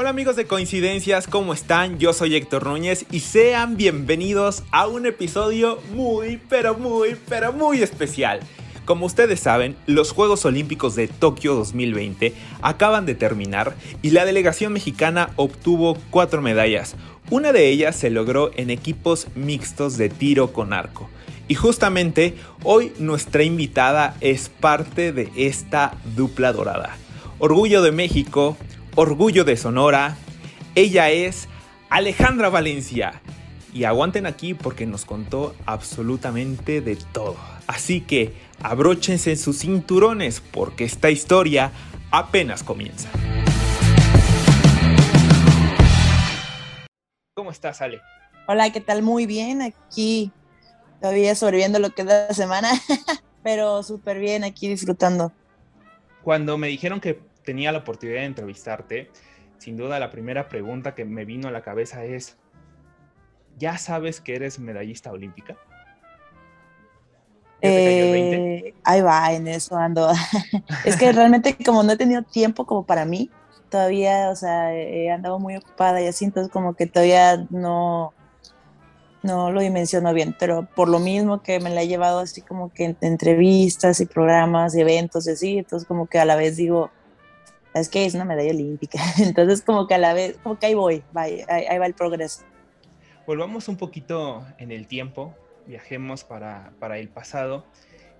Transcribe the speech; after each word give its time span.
Hola 0.00 0.10
amigos 0.10 0.36
de 0.36 0.46
Coincidencias, 0.46 1.26
¿cómo 1.26 1.52
están? 1.52 1.98
Yo 1.98 2.12
soy 2.12 2.36
Héctor 2.36 2.64
Núñez 2.66 3.04
y 3.10 3.18
sean 3.18 3.76
bienvenidos 3.76 4.62
a 4.70 4.86
un 4.86 5.06
episodio 5.06 5.80
muy, 5.92 6.40
pero 6.48 6.78
muy, 6.78 7.16
pero 7.28 7.52
muy 7.52 7.82
especial. 7.82 8.38
Como 8.84 9.06
ustedes 9.06 9.40
saben, 9.40 9.74
los 9.86 10.12
Juegos 10.12 10.44
Olímpicos 10.44 10.94
de 10.94 11.08
Tokio 11.08 11.56
2020 11.56 12.32
acaban 12.62 13.06
de 13.06 13.16
terminar 13.16 13.74
y 14.00 14.10
la 14.10 14.24
delegación 14.24 14.72
mexicana 14.72 15.30
obtuvo 15.34 15.98
cuatro 16.10 16.42
medallas. 16.42 16.94
Una 17.28 17.50
de 17.50 17.68
ellas 17.68 17.96
se 17.96 18.10
logró 18.10 18.52
en 18.54 18.70
equipos 18.70 19.26
mixtos 19.34 19.98
de 19.98 20.10
tiro 20.10 20.52
con 20.52 20.72
arco. 20.72 21.10
Y 21.48 21.56
justamente 21.56 22.36
hoy 22.62 22.92
nuestra 23.00 23.42
invitada 23.42 24.16
es 24.20 24.48
parte 24.48 25.10
de 25.10 25.28
esta 25.34 25.96
dupla 26.14 26.52
dorada. 26.52 26.96
Orgullo 27.40 27.82
de 27.82 27.90
México, 27.90 28.56
orgullo 29.00 29.44
de 29.44 29.56
Sonora. 29.56 30.16
Ella 30.74 31.10
es 31.10 31.48
Alejandra 31.88 32.48
Valencia. 32.48 33.22
Y 33.72 33.84
aguanten 33.84 34.26
aquí 34.26 34.54
porque 34.54 34.86
nos 34.86 35.04
contó 35.04 35.54
absolutamente 35.66 36.80
de 36.80 36.96
todo. 36.96 37.36
Así 37.68 38.00
que 38.00 38.34
abróchense 38.60 39.36
sus 39.36 39.60
cinturones 39.60 40.40
porque 40.40 40.82
esta 40.82 41.10
historia 41.10 41.70
apenas 42.10 42.64
comienza. 42.64 43.08
¿Cómo 47.34 47.52
estás, 47.52 47.80
Ale? 47.80 48.00
Hola, 48.48 48.72
¿qué 48.72 48.80
tal? 48.80 49.02
Muy 49.02 49.26
bien, 49.26 49.62
aquí 49.62 50.32
todavía 51.00 51.36
sobreviviendo 51.36 51.78
lo 51.78 51.90
que 51.90 52.02
es 52.02 52.08
la 52.08 52.34
semana, 52.34 52.72
pero 53.44 53.84
súper 53.84 54.18
bien 54.18 54.42
aquí 54.42 54.66
disfrutando. 54.66 55.30
Cuando 56.24 56.58
me 56.58 56.66
dijeron 56.66 57.00
que 57.00 57.28
tenía 57.48 57.72
la 57.72 57.78
oportunidad 57.78 58.20
de 58.20 58.26
entrevistarte, 58.26 59.10
sin 59.56 59.78
duda 59.78 59.98
la 59.98 60.10
primera 60.10 60.50
pregunta 60.50 60.94
que 60.94 61.06
me 61.06 61.24
vino 61.24 61.48
a 61.48 61.50
la 61.50 61.62
cabeza 61.62 62.04
es, 62.04 62.36
¿ya 63.58 63.78
sabes 63.78 64.20
que 64.20 64.36
eres 64.36 64.58
medallista 64.58 65.10
olímpica? 65.10 65.56
Eh, 67.62 68.74
ahí 68.84 69.00
va, 69.00 69.32
en 69.32 69.48
eso 69.48 69.78
ando. 69.78 70.12
es 70.84 70.94
que 70.98 71.10
realmente 71.10 71.56
como 71.64 71.82
no 71.82 71.92
he 71.92 71.96
tenido 71.96 72.22
tiempo 72.22 72.66
como 72.66 72.84
para 72.84 73.06
mí, 73.06 73.30
todavía, 73.70 74.28
o 74.28 74.36
sea, 74.36 74.74
he 74.74 75.10
andado 75.10 75.38
muy 75.38 75.56
ocupada 75.56 76.02
y 76.02 76.06
así, 76.06 76.26
entonces 76.26 76.52
como 76.52 76.74
que 76.74 76.86
todavía 76.86 77.46
no, 77.48 78.12
no 79.22 79.50
lo 79.50 79.62
dimensiono 79.62 80.12
bien, 80.12 80.36
pero 80.38 80.68
por 80.76 80.90
lo 80.90 80.98
mismo 80.98 81.42
que 81.42 81.60
me 81.60 81.70
la 81.70 81.80
he 81.80 81.88
llevado 81.88 82.18
así 82.18 82.42
como 82.42 82.70
que 82.74 82.84
en 82.84 82.98
entrevistas 83.00 84.00
y 84.00 84.04
programas 84.04 84.74
y 84.74 84.82
eventos 84.82 85.26
y 85.26 85.30
así, 85.30 85.56
entonces 85.56 85.88
como 85.88 86.08
que 86.08 86.18
a 86.18 86.26
la 86.26 86.36
vez 86.36 86.58
digo, 86.58 86.90
es 87.78 87.88
que 87.88 88.04
es 88.04 88.14
una 88.14 88.24
medalla 88.24 88.50
olímpica. 88.50 88.98
Entonces, 89.18 89.62
como 89.62 89.86
que 89.86 89.94
a 89.94 89.98
la 89.98 90.14
vez, 90.14 90.36
como 90.42 90.58
que 90.58 90.66
ahí 90.66 90.74
voy, 90.74 91.02
ahí, 91.14 91.78
va 91.78 91.86
el 91.86 91.94
progreso. 91.94 92.42
Volvamos 93.26 93.68
un 93.68 93.76
poquito 93.76 94.46
en 94.58 94.72
el 94.72 94.86
tiempo, 94.86 95.34
viajemos 95.66 96.24
para, 96.24 96.72
para 96.78 96.98
el 96.98 97.08
pasado 97.08 97.64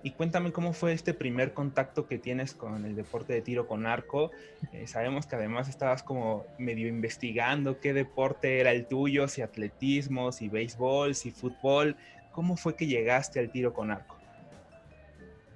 y 0.01 0.11
cuéntame 0.11 0.51
cómo 0.51 0.71
fue 0.71 0.93
este 0.93 1.13
primer 1.13 1.53
contacto 1.53 2.07
que 2.07 2.17
tienes 2.17 2.53
con 2.53 2.85
el 2.85 2.95
deporte 2.95 3.33
de 3.33 3.41
tiro 3.41 3.67
con 3.67 3.85
arco. 3.85 4.31
Eh, 4.71 4.87
sabemos 4.87 5.25
que 5.25 5.35
además 5.35 5.67
estabas 5.67 6.03
como 6.03 6.45
medio 6.57 6.87
investigando 6.87 7.79
qué 7.79 7.93
deporte 7.93 8.59
era 8.59 8.71
el 8.71 8.85
tuyo, 8.85 9.27
si 9.27 9.41
atletismo, 9.41 10.31
si 10.31 10.47
béisbol, 10.47 11.15
si 11.15 11.31
fútbol. 11.31 11.97
¿Cómo 12.31 12.55
fue 12.55 12.75
que 12.75 12.87
llegaste 12.87 13.39
al 13.39 13.51
tiro 13.51 13.73
con 13.73 13.91
arco? 13.91 14.15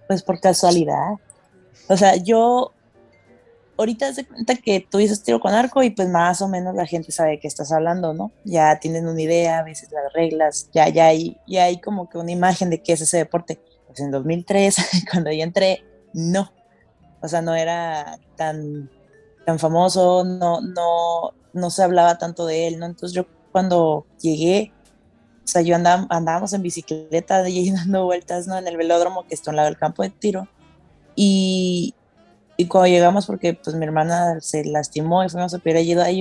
Pues 0.08 0.24
por 0.24 0.42
casualidad. 0.42 1.14
O 1.88 1.96
sea, 1.96 2.18
yo 2.18 2.74
ahorita 3.84 4.14
se 4.14 4.26
cuenta 4.26 4.56
que 4.56 4.86
tú 4.90 4.98
dices 4.98 5.24
tiro 5.24 5.40
con 5.40 5.54
arco 5.54 5.84
y 5.84 5.90
pues 5.90 6.10
más 6.10 6.42
o 6.42 6.48
menos 6.48 6.74
la 6.74 6.86
gente 6.86 7.12
sabe 7.12 7.32
de 7.32 7.40
qué 7.40 7.48
estás 7.48 7.72
hablando, 7.72 8.14
¿no? 8.14 8.32
Ya 8.46 8.80
tienen 8.80 9.08
una 9.08 9.22
idea, 9.22 9.60
a 9.60 9.64
veces 9.64 9.92
las 9.92 10.12
reglas, 10.14 10.70
ya, 10.74 10.90
ya, 10.90 11.08
hay, 11.08 11.38
ya 11.48 11.66
hay 11.66 11.80
como 11.80 12.10
que 12.10 12.18
una 12.18 12.32
imagen 12.32 12.70
de 12.70 12.82
qué 12.82 12.94
es 12.94 13.02
ese 13.02 13.18
deporte. 13.18 13.60
Pues 13.88 14.00
en 14.00 14.12
2003, 14.12 14.76
cuando 15.12 15.32
yo 15.32 15.44
entré, 15.44 15.84
no. 16.14 16.52
O 17.22 17.28
sea, 17.28 17.42
no 17.42 17.56
era 17.56 18.20
tan, 18.36 18.90
tan 19.46 19.60
famoso, 19.60 20.24
no, 20.24 20.62
no, 20.62 21.34
no 21.54 21.70
se 21.70 21.84
hablaba 21.84 22.18
tanto 22.18 22.46
de 22.46 22.68
él, 22.68 22.80
¿no? 22.80 22.86
Entonces 22.86 23.16
yo 23.16 23.26
cuando 23.52 24.06
llegué, 24.22 24.74
o 25.44 25.48
sea, 25.48 25.62
yo 25.62 25.76
andaba, 25.76 26.08
andábamos 26.10 26.54
en 26.54 26.64
bicicleta 26.64 27.48
y 27.50 27.72
dando 27.76 28.06
vueltas, 28.06 28.48
¿no? 28.48 28.58
En 28.58 28.68
el 28.68 28.78
velódromo 28.78 29.28
que 29.28 29.36
está 29.36 29.52
al 29.52 29.58
lado 29.58 29.68
del 29.68 29.78
campo 29.78 30.04
de 30.04 30.10
tiro. 30.10 30.48
Y, 31.16 31.94
y 32.58 32.68
cuando 32.68 32.88
llegamos, 32.88 33.26
porque 33.26 33.54
pues 33.54 33.76
mi 33.76 33.86
hermana 33.86 34.40
se 34.40 34.64
lastimó 34.66 35.24
y 35.24 35.30
fuimos 35.30 35.54
a 35.54 35.60
pedir 35.60 35.78
ayuda 35.78 36.06
a 36.06 36.12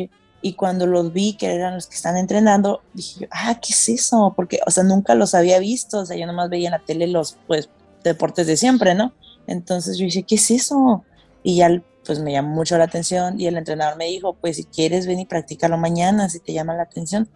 y 0.45 0.55
cuando 0.55 0.87
los 0.87 1.13
vi, 1.13 1.35
que 1.35 1.55
eran 1.55 1.77
los 1.77 1.87
que 1.87 1.95
están 1.95 2.17
entrenando, 2.17 2.83
dije 2.95 3.21
yo, 3.21 3.27
ah, 3.31 3.61
¿qué 3.63 3.73
es 3.73 3.89
eso? 3.89 4.33
Porque, 4.35 4.59
o 4.67 4.71
sea, 4.73 4.83
nunca 4.83 5.15
los 5.15 5.35
había 5.35 5.61
visto, 5.61 6.01
o 6.01 6.07
sea, 6.07 6.17
yo 6.17 6.27
nomás 6.27 6.51
veía 6.51 6.67
en 6.67 6.73
la 6.73 6.81
tele 6.81 7.07
los, 7.07 7.39
pues, 7.47 7.71
deportes 8.03 8.49
de 8.49 8.57
siempre, 8.57 8.97
¿no? 8.97 9.13
Entonces 9.47 9.99
yo 9.99 10.05
dije, 10.05 10.25
¿qué 10.25 10.35
es 10.35 10.51
eso? 10.51 11.05
Y 11.45 11.57
ya, 11.59 11.81
pues, 12.05 12.19
me 12.19 12.33
llamó 12.33 12.57
mucho 12.57 12.77
la 12.77 12.85
atención 12.85 13.41
y 13.41 13.47
el 13.47 13.57
entrenador 13.57 13.97
me 13.97 14.07
dijo, 14.07 14.35
pues, 14.35 14.57
si 14.57 14.65
quieres, 14.65 15.07
ven 15.07 15.21
y 15.21 15.27
practícalo 15.27 15.79
mañana, 15.79 16.29
si 16.29 16.41
te 16.41 16.53
llama 16.53 16.75
la 16.75 16.83
atención. 16.83 17.29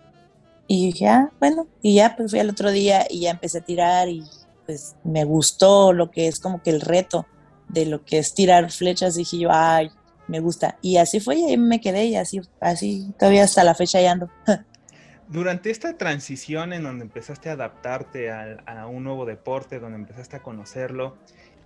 Y 0.67 0.87
dije, 0.87 1.07
ah, 1.07 1.31
bueno, 1.39 1.69
y 1.83 1.95
ya, 1.95 2.17
pues, 2.17 2.33
fui 2.33 2.41
al 2.41 2.51
otro 2.51 2.73
día 2.73 3.07
y 3.09 3.21
ya 3.21 3.31
empecé 3.31 3.59
a 3.59 3.65
tirar 3.65 4.09
y, 4.09 4.25
pues, 4.67 4.97
me 5.05 5.23
gustó 5.23 5.93
lo 5.93 6.11
que 6.11 6.27
es 6.27 6.41
como 6.41 6.61
que 6.61 6.71
el 6.71 6.81
reto 6.81 7.25
de 7.69 7.87
lo 7.87 8.05
que 8.05 8.19
es 8.19 8.35
tirar 8.35 8.71
flechas, 8.71 9.17
dije 9.17 9.39
yo, 9.39 9.49
ay, 9.53 9.91
me 10.29 10.41
gusta. 10.41 10.79
Y 10.83 10.97
así 10.97 11.21
fue, 11.21 11.37
y 11.37 11.45
ahí 11.45 11.57
me 11.57 11.81
quedé, 11.81 12.07
y 12.07 12.17
así, 12.17 12.41
así 12.61 13.13
todavía 13.19 13.45
hasta 13.45 13.65
la 13.65 13.75
fecha 13.75 14.01
ya 14.01 14.13
ando. 14.13 14.31
Durante 15.29 15.71
esta 15.71 15.97
transición 15.97 16.73
en 16.73 16.85
donde 16.85 17.05
empezaste 17.05 17.51
a 17.51 17.55
adaptarte 17.55 18.31
a, 18.31 18.59
a, 18.67 18.87
un 18.87 19.03
nuevo 19.03 19.27
deporte, 19.27 19.81
donde 19.81 19.99
empezaste 19.99 20.37
a 20.37 20.43
conocerlo, 20.43 21.17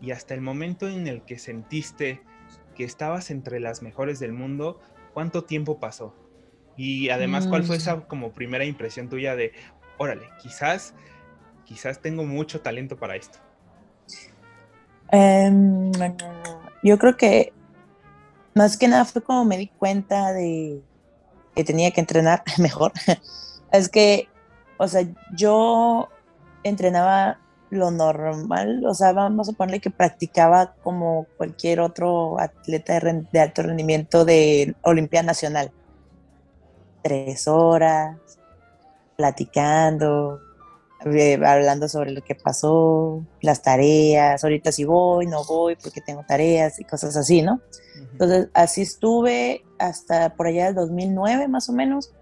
y 0.01 0.13
hasta 0.13 0.33
el 0.33 0.41
momento 0.41 0.89
en 0.89 1.07
el 1.07 1.23
que 1.23 1.39
sentiste 1.39 2.23
que 2.75 2.85
estabas 2.85 3.31
entre 3.31 3.61
las 3.61 3.83
mejores 3.83 4.19
del 4.19 4.33
mundo, 4.33 4.81
¿cuánto 5.13 5.45
tiempo 5.45 5.79
pasó? 5.79 6.15
Y 6.77 7.11
además, 7.11 7.47
¿cuál 7.47 7.65
fue 7.65 7.77
mm. 7.77 7.79
esa 7.79 8.01
como 8.07 8.33
primera 8.33 8.65
impresión 8.65 9.11
tuya 9.11 9.37
de, 9.37 9.53
órale, 9.99 10.27
quizás, 10.41 10.95
quizás 11.67 12.01
tengo 12.01 12.25
mucho 12.25 12.63
talento 12.63 12.97
para 12.97 13.17
esto? 13.17 13.39
Em, 15.13 15.93
yo 16.83 16.99
creo 16.99 17.17
que 17.17 17.53
más 18.55 18.77
que 18.77 18.89
nada 18.89 19.05
fue 19.05 19.23
como 19.23 19.45
me 19.45 19.57
di 19.57 19.69
cuenta 19.69 20.33
de 20.33 20.83
que 21.55 21.65
tenía 21.65 21.91
que 21.91 22.01
entrenar 22.01 22.43
mejor. 22.59 22.93
es 23.73 23.89
que, 23.89 24.29
o 24.79 24.89
sea, 24.89 25.07
yo 25.37 26.09
entrenaba 26.63 27.39
lo 27.71 27.91
normal, 27.91 28.85
o 28.85 28.95
sea, 28.95 29.13
vamos 29.13 29.49
a 29.49 29.53
ponerle 29.53 29.81
que 29.81 29.91
practicaba 29.91 30.75
como 30.83 31.27
cualquier 31.37 31.81
otro 31.81 32.39
atleta 32.41 32.99
de, 32.99 33.41
alto 33.41 33.63
rendimiento 33.63 34.25
de 34.25 34.75
Olimpia 34.83 35.23
Nacional. 35.23 35.71
Tres 37.03 37.47
horas, 37.47 38.17
platicando, 39.17 40.41
hablando 41.03 41.89
sobre 41.89 42.13
lo 42.13 42.23
que 42.23 42.35
pasó, 42.35 43.25
las 43.41 43.63
tareas, 43.63 44.43
ahorita 44.45 44.71
si 44.73 44.85
voy, 44.85 45.27
no 45.27 45.45
voy 45.45 45.77
porque 45.77 46.01
tengo 46.01 46.25
tareas 46.27 46.79
y 46.79 46.85
cosas 46.85 47.17
así, 47.17 47.43
¿no? 47.43 47.61
Entonces, 48.13 48.49
así 48.53 48.83
estuve 48.83 49.65
hasta 49.79 50.35
por 50.35 50.47
allá 50.47 50.67
del 50.67 50.75
2009 50.75 51.49
más 51.49 51.69
o 51.69 51.73
menos. 51.73 52.13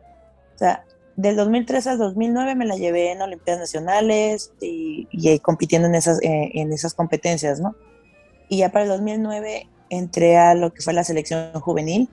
O 0.54 0.58
sea, 0.58 0.84
del 1.16 1.36
2003 1.36 1.86
al 1.88 1.98
2009 1.98 2.54
me 2.54 2.66
la 2.66 2.76
llevé 2.76 3.10
en 3.10 3.22
Olimpiadas 3.22 3.60
Nacionales 3.60 4.52
y, 4.60 5.08
y 5.10 5.38
compitiendo 5.40 5.88
en 5.88 5.96
esas, 5.96 6.22
eh, 6.22 6.50
en 6.54 6.72
esas 6.72 6.94
competencias, 6.94 7.60
¿no? 7.60 7.74
Y 8.48 8.58
ya 8.58 8.70
para 8.70 8.84
el 8.84 8.90
2009 8.90 9.68
entré 9.90 10.36
a 10.36 10.54
lo 10.54 10.72
que 10.72 10.82
fue 10.82 10.92
la 10.92 11.04
selección 11.04 11.52
juvenil 11.60 12.08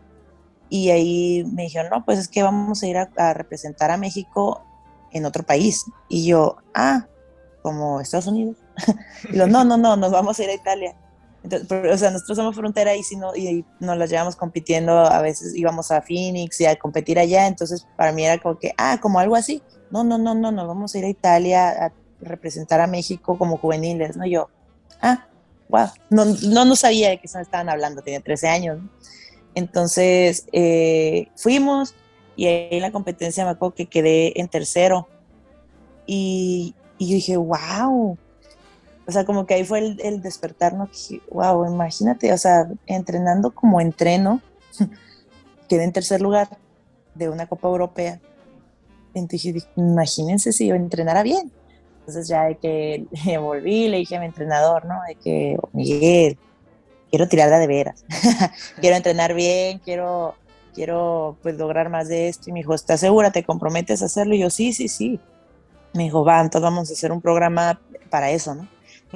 y 0.70 0.90
ahí 0.90 1.46
me 1.54 1.64
dijeron, 1.64 1.92
no, 1.92 2.04
pues 2.04 2.18
es 2.18 2.28
que 2.28 2.42
vamos 2.42 2.82
a 2.82 2.88
ir 2.88 2.98
a 2.98 3.34
representar 3.34 3.92
a 3.92 3.98
México 3.98 4.64
en 5.12 5.26
otro 5.26 5.44
país. 5.44 5.86
Y 6.10 6.26
yo, 6.26 6.58
ah, 6.74 7.08
como 7.62 8.00
Estados 8.00 8.28
Unidos. 8.28 8.58
y 9.32 9.36
lo, 9.36 9.48
no, 9.48 9.64
no, 9.64 9.78
no, 9.78 9.96
nos 9.96 10.12
vamos 10.12 10.40
a 10.40 10.44
ir 10.44 10.50
a 10.50 10.54
Italia. 10.54 10.96
Entonces, 11.44 11.94
o 11.94 11.98
sea, 11.98 12.12
nosotros 12.12 12.38
somos 12.38 12.56
frontera 12.56 12.96
y, 12.96 13.04
si 13.04 13.16
no, 13.16 13.36
y 13.36 13.64
nos 13.80 13.98
las 13.98 14.10
llevamos 14.10 14.36
compitiendo, 14.36 14.98
a 14.98 15.22
veces 15.22 15.56
íbamos 15.56 15.92
a 15.92 16.02
Phoenix 16.02 16.60
y 16.62 16.66
a 16.66 16.76
competir 16.76 17.20
allá, 17.20 17.46
entonces 17.46 17.86
para 17.96 18.12
mí 18.12 18.26
era 18.26 18.40
como 18.40 18.58
que, 18.58 18.74
ah, 18.78 18.98
como 19.00 19.20
algo 19.20 19.36
así. 19.36 19.62
No, 19.92 20.04
no, 20.04 20.18
no, 20.18 20.34
no, 20.34 20.52
nos 20.52 20.68
vamos 20.68 20.94
a 20.94 20.98
ir 20.98 21.06
a 21.06 21.10
Italia 21.10 21.70
a 21.70 21.94
representar 22.20 22.82
a 22.82 22.88
México 22.88 23.38
como 23.38 23.58
juveniles, 23.58 24.18
¿no? 24.18 24.26
Yo, 24.26 24.50
ah, 25.02 25.28
wow, 25.70 25.88
no, 26.10 26.26
no, 26.26 26.66
no 26.66 26.76
sabía 26.76 27.10
de 27.10 27.20
qué 27.20 27.28
estaban 27.28 27.70
hablando, 27.70 28.02
tenía 28.02 28.22
13 28.22 28.48
años. 28.48 28.80
Entonces, 29.54 30.48
eh, 30.52 31.28
fuimos, 31.36 31.96
y 32.36 32.48
ahí 32.48 32.80
la 32.80 32.92
competencia 32.92 33.46
me 33.46 33.52
acuerdo 33.52 33.76
que 33.76 33.86
quedé 33.86 34.40
en 34.40 34.48
tercero. 34.48 35.08
Y, 36.06 36.76
y 36.98 37.10
yo 37.10 37.16
dije, 37.16 37.38
wow. 37.38 38.18
O 39.08 39.12
sea, 39.12 39.26
como 39.26 39.46
que 39.46 39.54
ahí 39.54 39.64
fue 39.64 39.80
el, 39.80 40.02
el 40.02 40.22
despertar, 40.22 40.74
¿no? 40.74 40.88
Que 40.88 40.94
dije, 40.94 41.22
wow, 41.32 41.66
imagínate, 41.66 42.34
o 42.34 42.38
sea, 42.38 42.68
entrenando 42.88 43.52
como 43.52 43.80
entreno, 43.80 44.42
quedé 45.70 45.84
en 45.84 45.94
tercer 45.94 46.22
lugar 46.22 46.58
de 47.14 47.30
una 47.30 47.48
Copa 47.48 47.68
Europea. 47.68 48.20
Entonces 49.14 49.68
imagínense 49.76 50.52
si 50.52 50.68
yo 50.68 50.76
entrenara 50.76 51.24
bien. 51.24 51.52
Entonces 52.00 52.28
ya 52.28 52.44
de 52.44 52.58
que 52.58 53.08
volví, 53.40 53.88
le 53.88 53.98
dije 53.98 54.18
a 54.18 54.20
mi 54.20 54.28
entrenador, 54.28 54.86
¿no? 54.86 55.00
De 55.08 55.16
que, 55.16 55.58
Miguel, 55.74 56.38
quiero 57.10 57.28
tirarla 57.28 57.60
de 57.60 57.68
veras, 57.68 58.06
quiero 58.82 58.96
entrenar 58.96 59.34
bien, 59.34 59.80
quiero, 59.80 60.36
quiero 60.76 61.38
pues 61.42 61.56
lograr 61.56 61.90
más 61.90 62.08
de 62.08 62.28
esto. 62.28 62.50
Y 62.50 62.54
me 62.54 62.60
dijo, 62.60 62.76
¿estás 62.76 63.00
segura? 63.00 63.32
¿Te 63.32 63.44
comprometes 63.44 64.02
a 64.02 64.06
hacerlo? 64.06 64.36
Y 64.36 64.40
yo, 64.40 64.50
sí, 64.50 64.74
sí, 64.74 64.88
sí. 64.88 65.20
Me 65.94 66.04
dijo, 66.04 66.26
va, 66.26 66.42
entonces 66.42 66.62
vamos 66.62 66.90
a 66.90 66.94
hacer 66.94 67.12
un 67.12 67.22
programa 67.22 67.80
para 68.10 68.30
eso, 68.30 68.54
¿no? 68.54 68.68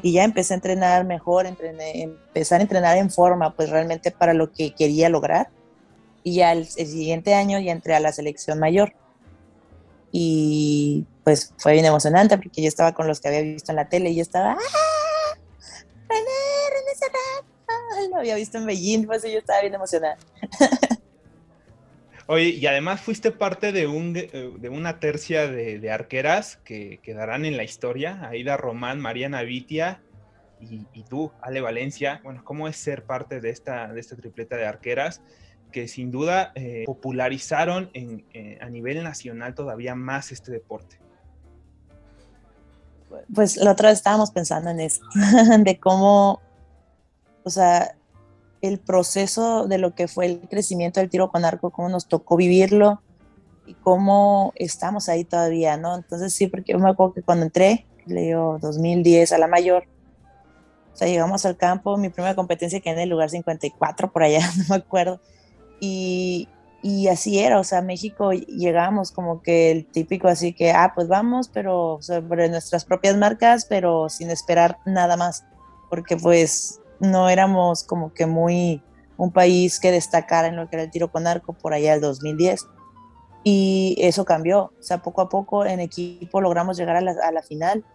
Y 0.01 0.13
ya 0.13 0.23
empecé 0.23 0.53
a 0.53 0.55
entrenar 0.55 1.05
mejor, 1.05 1.45
entrené, 1.45 2.03
empezar 2.03 2.59
a 2.59 2.63
entrenar 2.63 2.97
en 2.97 3.11
forma, 3.11 3.53
pues 3.53 3.69
realmente 3.69 4.11
para 4.11 4.33
lo 4.33 4.51
que 4.51 4.73
quería 4.73 5.09
lograr. 5.09 5.49
Y 6.23 6.35
ya 6.35 6.53
el, 6.53 6.59
el 6.59 6.87
siguiente 6.87 7.33
año 7.33 7.59
ya 7.59 7.73
entré 7.73 7.95
a 7.95 7.99
la 7.99 8.13
selección 8.13 8.59
mayor. 8.59 8.93
Y 10.11 11.05
pues 11.23 11.53
fue 11.57 11.73
bien 11.73 11.85
emocionante 11.85 12.37
porque 12.37 12.61
yo 12.61 12.67
estaba 12.67 12.93
con 12.93 13.07
los 13.07 13.19
que 13.19 13.27
había 13.27 13.41
visto 13.41 13.71
en 13.71 13.75
la 13.75 13.89
tele 13.89 14.09
y 14.09 14.15
yo 14.15 14.21
estaba, 14.21 14.53
¡ah! 14.53 15.37
René, 16.09 16.25
René 16.73 16.95
Serrano. 16.95 18.09
Lo 18.09 18.17
había 18.17 18.35
visto 18.35 18.57
en 18.57 18.65
Beijing, 18.65 19.05
pues 19.05 19.23
yo 19.23 19.37
estaba 19.37 19.61
bien 19.61 19.75
emocionada. 19.75 20.17
Oye, 22.31 22.49
y 22.49 22.67
además 22.67 23.01
fuiste 23.01 23.31
parte 23.31 23.71
de, 23.71 23.87
un, 23.87 24.15
eh, 24.15 24.53
de 24.55 24.69
una 24.69 24.99
tercia 24.99 25.47
de, 25.47 25.91
arqueras 25.91 26.57
que 26.57 26.99
quedarán 27.01 27.43
en 27.43 27.57
la 27.57 27.63
historia, 27.63 28.19
Aida 28.29 28.55
Román, 28.55 28.99
Mariana 28.99 29.41
Vitia 29.41 30.03
y, 30.61 31.03
tú, 31.09 31.31
Ale 31.41 31.59
Valencia. 31.59 32.21
Bueno, 32.23 32.43
¿cómo 32.43 32.67
es 32.67 32.77
ser 32.77 33.03
parte 33.03 33.41
de 33.41 33.49
esta, 33.49 33.91
de 33.91 33.99
esta 33.99 34.15
tripleta 34.15 34.57
de 34.57 34.67
arqueras? 34.67 35.23
que 35.71 35.87
sin 35.87 36.09
duda 36.11 36.51
eh, 36.55 36.83
popularizaron 36.85 37.91
eh, 37.93 38.57
a 38.59 38.69
nivel 38.69 39.03
nacional 39.03 39.53
todavía 39.53 39.93
más 39.93 40.31
este 40.31 40.51
deporte. 40.51 40.99
Pues 43.33 43.57
la 43.57 43.71
otra 43.71 43.89
vez 43.89 43.99
estábamos 43.99 44.31
pensando 44.31 44.69
en 44.71 44.79
eso, 44.79 45.01
de 45.59 45.79
cómo, 45.79 46.41
o 47.43 47.49
sea, 47.49 47.95
el 48.61 48.79
proceso 48.79 49.67
de 49.67 49.77
lo 49.77 49.95
que 49.95 50.07
fue 50.07 50.25
el 50.25 50.39
crecimiento 50.49 50.99
del 50.99 51.09
tiro 51.09 51.29
con 51.29 51.45
arco, 51.45 51.69
cómo 51.69 51.89
nos 51.89 52.07
tocó 52.07 52.35
vivirlo 52.35 53.01
y 53.65 53.73
cómo 53.75 54.51
estamos 54.55 55.09
ahí 55.09 55.23
todavía, 55.23 55.77
¿no? 55.77 55.95
Entonces 55.95 56.33
sí, 56.33 56.47
porque 56.47 56.73
yo 56.73 56.79
me 56.79 56.89
acuerdo 56.89 57.13
que 57.13 57.21
cuando 57.21 57.45
entré, 57.45 57.85
leo 58.05 58.57
2010 58.59 59.31
a 59.31 59.37
la 59.37 59.47
mayor, 59.47 59.83
o 60.93 60.97
sea, 60.97 61.07
llegamos 61.07 61.45
al 61.45 61.55
campo, 61.55 61.97
mi 61.97 62.09
primera 62.09 62.35
competencia 62.35 62.81
que 62.81 62.89
en 62.89 62.99
el 62.99 63.09
lugar 63.09 63.29
54 63.29 64.11
por 64.11 64.23
allá, 64.23 64.41
no 64.57 64.63
me 64.69 64.75
acuerdo, 64.75 65.21
y, 65.79 66.49
y 66.81 67.07
así 67.07 67.39
era, 67.39 67.59
o 67.59 67.63
sea, 67.63 67.81
México 67.81 68.31
llegamos 68.31 69.11
como 69.11 69.41
que 69.41 69.71
el 69.71 69.85
típico 69.85 70.27
así 70.27 70.53
que, 70.53 70.71
ah, 70.71 70.91
pues 70.95 71.07
vamos, 71.07 71.49
pero 71.49 71.99
sobre 72.01 72.49
nuestras 72.49 72.85
propias 72.85 73.15
marcas, 73.15 73.65
pero 73.65 74.09
sin 74.09 74.29
esperar 74.29 74.77
nada 74.85 75.15
más, 75.15 75.45
porque 75.89 76.17
pues 76.17 76.78
no 76.99 77.29
éramos 77.29 77.83
como 77.83 78.13
que 78.13 78.25
muy 78.25 78.81
un 79.17 79.31
país 79.31 79.79
que 79.79 79.91
destacara 79.91 80.47
en 80.47 80.55
lo 80.55 80.69
que 80.69 80.77
era 80.77 80.83
el 80.83 80.91
tiro 80.91 81.11
con 81.11 81.27
arco 81.27 81.53
por 81.53 81.73
allá 81.73 81.93
el 81.93 82.01
2010. 82.01 82.67
Y 83.43 83.95
eso 83.99 84.25
cambió, 84.25 84.73
o 84.79 84.83
sea, 84.83 85.01
poco 85.01 85.21
a 85.21 85.29
poco 85.29 85.65
en 85.65 85.79
equipo 85.79 86.41
logramos 86.41 86.77
llegar 86.77 86.95
a 86.95 87.01
la, 87.01 87.15
a 87.23 87.31
la 87.31 87.41
final 87.41 87.85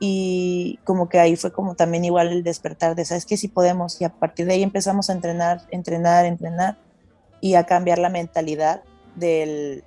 y 0.00 0.78
como 0.84 1.08
que 1.08 1.20
ahí 1.20 1.36
fue 1.36 1.52
como 1.52 1.74
también 1.74 2.04
igual 2.04 2.28
el 2.28 2.42
despertar 2.42 2.96
de, 2.96 3.04
¿sabes 3.04 3.26
que 3.26 3.36
Si 3.36 3.48
podemos 3.48 4.00
y 4.00 4.04
a 4.04 4.08
partir 4.08 4.46
de 4.46 4.54
ahí 4.54 4.62
empezamos 4.62 5.10
a 5.10 5.12
entrenar, 5.12 5.60
entrenar, 5.70 6.24
entrenar 6.24 6.78
y 7.40 7.54
a 7.54 7.64
cambiar 7.64 7.98
la 7.98 8.08
mentalidad 8.08 8.82
del 9.14 9.84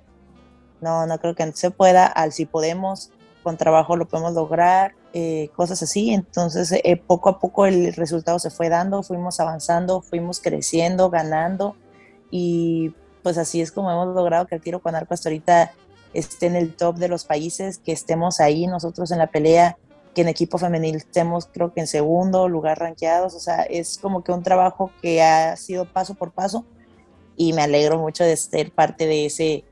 no, 0.80 1.06
no 1.06 1.18
creo 1.18 1.34
que 1.34 1.50
se 1.52 1.70
pueda, 1.70 2.06
al 2.06 2.32
si 2.32 2.46
podemos, 2.46 3.10
con 3.44 3.56
trabajo 3.56 3.94
lo 3.96 4.08
podemos 4.08 4.34
lograr, 4.34 4.94
eh, 5.12 5.50
cosas 5.54 5.80
así. 5.80 6.12
Entonces, 6.12 6.72
eh, 6.72 6.96
poco 6.96 7.28
a 7.28 7.38
poco 7.38 7.66
el 7.66 7.94
resultado 7.94 8.40
se 8.40 8.50
fue 8.50 8.68
dando, 8.68 9.04
fuimos 9.04 9.38
avanzando, 9.38 10.02
fuimos 10.02 10.40
creciendo, 10.40 11.10
ganando. 11.10 11.76
Y 12.32 12.92
pues 13.22 13.38
así 13.38 13.60
es 13.60 13.70
como 13.70 13.92
hemos 13.92 14.12
logrado 14.14 14.46
que 14.46 14.56
el 14.56 14.60
tiro 14.60 14.82
con 14.82 14.96
arco 14.96 15.14
hasta 15.14 15.28
ahorita 15.28 15.72
esté 16.14 16.46
en 16.46 16.56
el 16.56 16.74
top 16.74 16.96
de 16.96 17.08
los 17.08 17.24
países, 17.24 17.78
que 17.78 17.92
estemos 17.92 18.40
ahí 18.40 18.66
nosotros 18.66 19.12
en 19.12 19.18
la 19.18 19.28
pelea, 19.28 19.76
que 20.14 20.22
en 20.22 20.28
equipo 20.28 20.58
femenil 20.58 20.96
estemos 20.96 21.46
creo 21.46 21.72
que 21.72 21.80
en 21.80 21.86
segundo 21.86 22.48
lugar 22.48 22.78
rankeados, 22.78 23.34
o 23.34 23.40
sea, 23.40 23.62
es 23.62 23.98
como 23.98 24.24
que 24.24 24.32
un 24.32 24.42
trabajo 24.42 24.90
que 25.00 25.22
ha 25.22 25.56
sido 25.56 25.84
paso 25.84 26.14
por 26.14 26.32
paso. 26.32 26.64
Y 27.36 27.52
me 27.52 27.62
alegro 27.62 27.98
mucho 27.98 28.24
de 28.24 28.36
ser 28.36 28.72
parte 28.72 29.06
de 29.06 29.26
ese, 29.26 29.64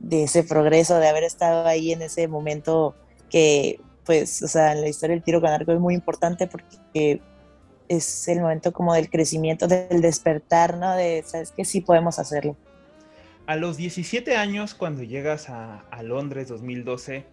de 0.00 0.24
ese 0.24 0.44
progreso, 0.44 0.98
de 0.98 1.08
haber 1.08 1.24
estado 1.24 1.66
ahí 1.66 1.92
en 1.92 2.02
ese 2.02 2.26
momento 2.28 2.94
que, 3.32 3.80
pues, 4.04 4.42
o 4.42 4.48
sea, 4.48 4.72
en 4.72 4.82
la 4.82 4.88
historia 4.88 5.16
del 5.16 5.24
tiro 5.24 5.40
con 5.40 5.50
arco 5.50 5.72
es 5.72 5.80
muy 5.80 5.94
importante 5.94 6.46
porque 6.46 7.20
es 7.88 8.28
el 8.28 8.40
momento 8.40 8.72
como 8.72 8.94
del 8.94 9.10
crecimiento, 9.10 9.66
del 9.66 10.02
despertar, 10.02 10.76
¿no? 10.76 10.94
De, 10.94 11.24
¿sabes 11.26 11.50
que 11.50 11.64
Sí 11.64 11.80
podemos 11.80 12.18
hacerlo. 12.18 12.56
A 13.46 13.56
los 13.56 13.76
17 13.76 14.36
años, 14.36 14.74
cuando 14.74 15.02
llegas 15.02 15.48
a, 15.48 15.84
Londres 16.02 16.48
2012, 16.48 17.24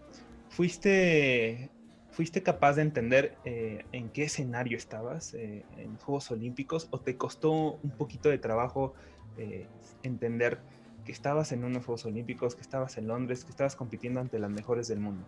fuiste, 0.49 1.69
fuiste 2.11 2.41
capaz 2.43 2.73
de 2.73 2.81
entender 2.81 3.35
eh, 3.45 3.85
en 3.91 4.09
qué 4.09 4.23
escenario 4.23 4.77
estabas 4.77 5.33
eh, 5.33 5.63
en 5.77 5.97
Juegos 5.97 6.31
Olímpicos 6.31 6.87
o 6.91 6.99
te 6.99 7.17
costó 7.17 7.51
un 7.51 7.91
poquito 7.91 8.29
de 8.29 8.37
trabajo 8.37 8.93
eh, 9.37 9.67
entender 10.03 10.59
que 11.05 11.11
estabas 11.11 11.51
en 11.51 11.63
unos 11.63 11.85
Juegos 11.85 12.05
Olímpicos, 12.05 12.55
que 12.55 12.61
estabas 12.61 12.97
en 12.97 13.07
Londres, 13.07 13.43
que 13.43 13.51
estabas 13.51 13.75
compitiendo 13.75 14.19
ante 14.19 14.39
las 14.39 14.49
mejores 14.49 14.87
del 14.87 14.99
mundo? 14.99 15.25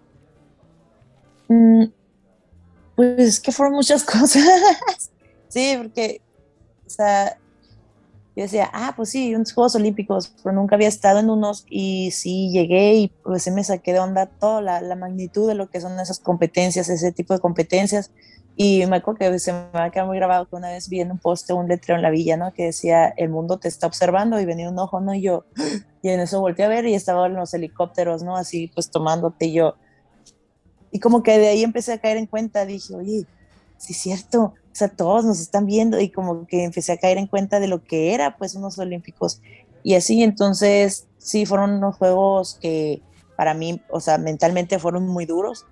Mm, 1.51 1.91
pues 2.95 3.41
que 3.41 3.51
fueron 3.51 3.75
muchas 3.75 4.03
cosas. 4.05 5.11
sí, 5.49 5.75
porque, 5.77 6.21
o 6.87 6.89
sea, 6.89 7.37
yo 8.37 8.43
decía, 8.43 8.69
ah, 8.71 8.93
pues 8.95 9.09
sí, 9.09 9.35
unos 9.35 9.51
Juegos 9.51 9.75
Olímpicos, 9.75 10.33
pero 10.41 10.55
nunca 10.55 10.75
había 10.75 10.87
estado 10.87 11.19
en 11.19 11.29
unos 11.29 11.65
y 11.69 12.11
sí 12.11 12.49
llegué 12.51 12.95
y 12.95 13.07
pues 13.09 13.43
se 13.43 13.51
me 13.51 13.65
saqué 13.65 13.91
de 13.91 13.99
onda 13.99 14.27
toda 14.27 14.61
la, 14.61 14.79
la 14.79 14.95
magnitud 14.95 15.45
de 15.49 15.55
lo 15.55 15.69
que 15.69 15.81
son 15.81 15.99
esas 15.99 16.19
competencias, 16.19 16.87
ese 16.87 17.11
tipo 17.11 17.33
de 17.33 17.41
competencias 17.41 18.11
y 18.55 18.85
me 18.85 18.97
acuerdo 18.97 19.19
que 19.19 19.39
se 19.39 19.51
me 19.51 19.71
va 19.73 19.85
a 19.85 19.91
quedar 19.91 20.07
muy 20.07 20.17
grabado 20.17 20.47
que 20.47 20.55
una 20.55 20.69
vez 20.69 20.87
vi 20.87 21.01
en 21.01 21.11
un 21.11 21.17
poste 21.17 21.51
un 21.51 21.67
letrero 21.67 21.97
en 21.97 22.03
la 22.03 22.09
villa, 22.09 22.37
¿no? 22.37 22.53
Que 22.53 22.65
decía, 22.65 23.09
el 23.17 23.29
mundo 23.29 23.57
te 23.57 23.67
está 23.67 23.87
observando 23.87 24.39
y 24.39 24.45
venía 24.45 24.69
un 24.69 24.79
ojo, 24.79 25.01
¿no? 25.01 25.13
Y 25.13 25.21
yo, 25.21 25.45
y 26.01 26.09
en 26.09 26.19
eso 26.21 26.39
volteé 26.39 26.65
a 26.65 26.69
ver 26.69 26.85
y 26.85 26.93
estaban 26.93 27.33
los 27.33 27.53
helicópteros, 27.53 28.23
¿no? 28.23 28.37
Así 28.37 28.71
pues 28.73 28.91
tomándote 28.91 29.47
y 29.47 29.53
yo. 29.53 29.75
Y 30.91 30.99
como 30.99 31.23
que 31.23 31.37
de 31.37 31.47
ahí 31.47 31.63
empecé 31.63 31.93
a 31.93 31.99
caer 31.99 32.17
en 32.17 32.25
cuenta, 32.25 32.65
dije, 32.65 32.93
oye, 32.95 33.25
sí 33.77 33.93
es 33.93 33.97
cierto, 33.97 34.41
o 34.41 34.75
sea, 34.75 34.89
todos 34.89 35.25
nos 35.25 35.39
están 35.39 35.65
viendo 35.65 35.99
y 35.99 36.09
como 36.09 36.45
que 36.47 36.63
empecé 36.63 36.93
a 36.93 36.97
caer 36.97 37.17
en 37.17 37.27
cuenta 37.27 37.59
de 37.59 37.67
lo 37.67 37.83
que 37.83 38.13
era 38.13 38.37
pues 38.37 38.55
unos 38.55 38.77
olímpicos. 38.77 39.41
Y 39.83 39.95
así 39.95 40.21
entonces, 40.23 41.07
sí, 41.17 41.45
fueron 41.45 41.71
unos 41.71 41.95
juegos 41.95 42.57
que 42.61 43.01
para 43.35 43.53
mí, 43.53 43.81
o 43.89 43.99
sea, 43.99 44.17
mentalmente 44.17 44.79
fueron 44.79 45.07
muy 45.07 45.25
duros 45.25 45.65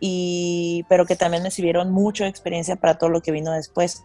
y, 0.00 0.84
pero 0.88 1.06
que 1.06 1.14
también 1.14 1.44
me 1.44 1.52
sirvieron 1.52 1.92
mucho 1.92 2.24
experiencia 2.24 2.76
para 2.76 2.98
todo 2.98 3.10
lo 3.10 3.22
que 3.22 3.30
vino 3.30 3.52
después. 3.52 4.02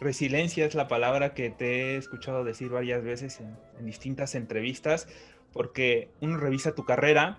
Resiliencia 0.00 0.66
es 0.66 0.74
la 0.74 0.88
palabra 0.88 1.34
que 1.34 1.50
te 1.50 1.94
he 1.94 1.96
escuchado 1.96 2.42
decir 2.42 2.70
varias 2.70 3.04
veces 3.04 3.40
en, 3.40 3.86
distintas 3.86 4.34
entrevistas, 4.34 5.06
porque 5.52 6.10
uno 6.20 6.36
revisa 6.36 6.74
tu 6.74 6.84
carrera 6.84 7.38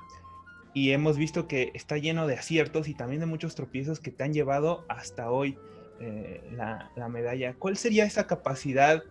y 0.75 0.91
hemos 0.91 1.17
visto 1.17 1.48
que 1.48 1.72
está 1.74 1.98
lleno 1.98 2.27
de 2.27 2.36
aciertos 2.36 2.89
y 2.89 2.94
también 2.94 3.22
de 3.22 3.25
muchos 3.25 3.55
tropiezos 3.55 4.01
que 4.01 4.12
te 4.12 4.25
han 4.25 4.34
llevado 4.34 4.84
hasta 4.89 5.32
hoy 5.32 5.58
eh, 6.01 6.44
la, 6.51 7.08
medalla. 7.08 7.53
¿Cuál 7.53 7.77
sería 7.77 8.03
esa 8.03 8.27
capacidad 8.27 9.01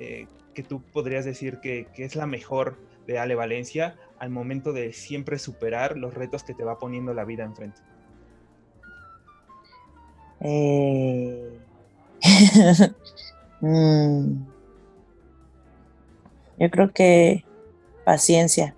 eh, 0.00 0.26
que 0.52 0.64
tú 0.64 0.82
podrías 0.92 1.24
decir 1.24 1.60
que, 1.60 1.86
que, 1.94 2.04
es 2.04 2.16
la 2.16 2.26
mejor 2.26 2.76
de 3.06 3.20
Ale 3.20 3.36
Valencia 3.36 3.96
al 4.18 4.30
momento 4.30 4.72
de 4.72 4.92
siempre 4.92 5.38
superar 5.38 5.96
los 5.96 6.12
retos 6.12 6.42
que 6.42 6.54
te 6.54 6.64
va 6.64 6.80
poniendo 6.80 7.14
la 7.14 7.24
vida 7.24 7.44
enfrente? 7.44 7.80
Eh... 10.40 11.56
Mm. 13.62 14.46
Yo 16.58 16.70
creo 16.70 16.92
que 16.94 17.44
paciencia. 18.06 18.74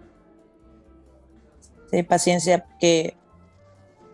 Sí, 1.92 2.02
paciencia, 2.02 2.64
que 2.80 3.14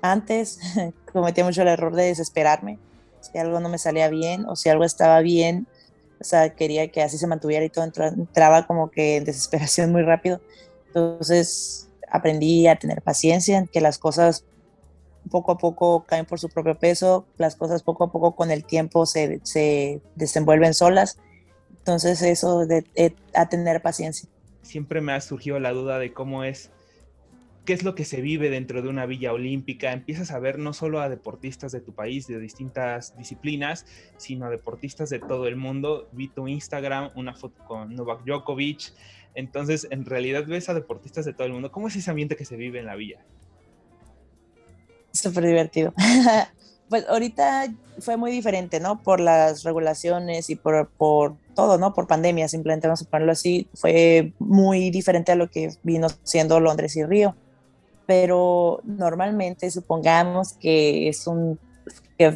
antes 0.03 0.59
cometía 1.13 1.45
mucho 1.45 1.63
el 1.63 1.69
error 1.69 1.95
de 1.95 2.07
desesperarme. 2.07 2.79
Si 3.21 3.39
algo 3.39 3.61
no 3.61 3.69
me 3.69 3.79
salía 3.79 4.09
bien 4.09 4.47
o 4.47 4.57
si 4.57 4.69
algo 4.69 4.85
estaba 4.85 5.21
bien, 5.21 5.67
o 6.21 6.25
sea, 6.25 6.51
quería 6.51 6.89
que 6.89 7.03
así 7.03 7.19
se 7.19 7.27
mantuviera 7.29 7.65
y 7.65 7.71
todo 7.71 7.85
entraba 7.85 8.67
como 8.67 8.91
que 8.91 9.17
en 9.17 9.25
desesperación 9.25 9.93
muy 9.93 10.03
rápido. 10.03 10.41
Entonces 10.89 11.89
aprendí 12.11 12.67
a 12.67 12.77
tener 12.77 13.01
paciencia, 13.03 13.65
que 13.71 13.81
las 13.81 13.99
cosas 13.99 14.45
poco 15.31 15.53
a 15.53 15.59
poco 15.59 16.05
caen 16.05 16.27
por 16.27 16.41
su 16.41 16.49
propio 16.49 16.77
peso, 16.77 17.27
las 17.37 17.55
cosas 17.55 17.83
poco 17.83 18.05
a 18.05 18.13
poco 18.13 18.35
con 18.35 18.51
el 18.51 18.65
tiempo 18.65 19.07
se, 19.07 19.41
se 19.45 20.01
desenvuelven 20.17 20.75
solas. 20.75 21.19
Entonces 21.79 22.23
eso 22.23 22.67
de, 22.67 23.15
a 23.35 23.49
tener 23.49 23.81
paciencia. 23.83 24.29
Siempre 24.63 25.01
me 25.01 25.13
ha 25.13 25.21
surgido 25.21 25.61
la 25.61 25.73
duda 25.73 25.99
de 25.99 26.13
cómo 26.13 26.43
es 26.43 26.71
qué 27.69 27.75
es 27.75 27.83
lo 27.83 27.95
que 27.95 28.07
se 28.07 28.23
vive 28.23 28.49
dentro 28.49 28.81
de 28.81 28.89
una 28.89 29.05
villa 29.05 29.31
olímpica. 29.31 29.93
Empiezas 29.93 30.31
a 30.31 30.39
ver 30.39 30.59
no 30.59 30.73
solo 30.73 31.03
a 31.03 31.11
deportistas 31.11 31.71
de 31.71 31.83
tu 31.83 31.93
país, 31.93 32.27
de 32.27 32.41
distintas 32.41 33.15
disciplinas, 33.19 33.85
sino 34.17 34.47
a 34.47 34.49
deportistas 34.49 35.11
de 35.11 35.19
todo 35.19 35.47
el 35.47 35.57
mundo. 35.57 36.09
Vi 36.13 36.29
tu 36.29 36.49
Instagram, 36.49 37.11
una 37.15 37.35
foto 37.35 37.63
con 37.67 37.95
Novak 37.95 38.25
Djokovic. 38.25 38.95
Entonces, 39.35 39.87
en 39.91 40.07
realidad 40.07 40.47
ves 40.47 40.71
a 40.71 40.73
deportistas 40.73 41.27
de 41.27 41.35
todo 41.35 41.47
el 41.47 41.53
mundo. 41.53 41.71
¿Cómo 41.71 41.89
es 41.89 41.97
ese 41.97 42.09
ambiente 42.09 42.37
que 42.37 42.47
se 42.47 42.57
vive 42.57 42.79
en 42.79 42.87
la 42.87 42.97
villa? 42.97 43.21
Súper 45.13 45.45
divertido. 45.45 45.93
pues 46.89 47.07
ahorita 47.07 47.71
fue 47.99 48.17
muy 48.17 48.31
diferente, 48.31 48.81
¿no? 48.81 49.03
Por 49.03 49.21
las 49.21 49.63
regulaciones 49.63 50.49
y 50.49 50.57
por, 50.57 50.89
por 50.97 51.37
todo, 51.55 51.77
¿no? 51.77 51.93
Por 51.93 52.07
pandemia, 52.07 52.49
simplemente 52.49 52.87
vamos 52.87 53.03
a 53.03 53.11
ponerlo 53.11 53.33
así. 53.33 53.69
Fue 53.75 54.33
muy 54.39 54.89
diferente 54.89 55.33
a 55.33 55.35
lo 55.35 55.51
que 55.51 55.69
vino 55.83 56.09
siendo 56.23 56.61
Londres 56.61 56.97
y 56.97 57.05
Río 57.05 57.37
pero 58.09 58.81
normalmente 58.85 59.71
supongamos 59.71 60.55
que 60.55 61.11
es 61.11 61.27
un 61.27 61.59
que, 62.17 62.35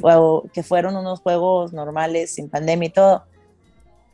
que 0.52 0.62
fueron 0.62 0.97
unos 0.97 1.21
juegos 1.21 1.73
normales 1.73 2.35
sin 2.35 2.50
pandemia 2.50 2.88
y 2.88 2.93
todo. 2.93 3.25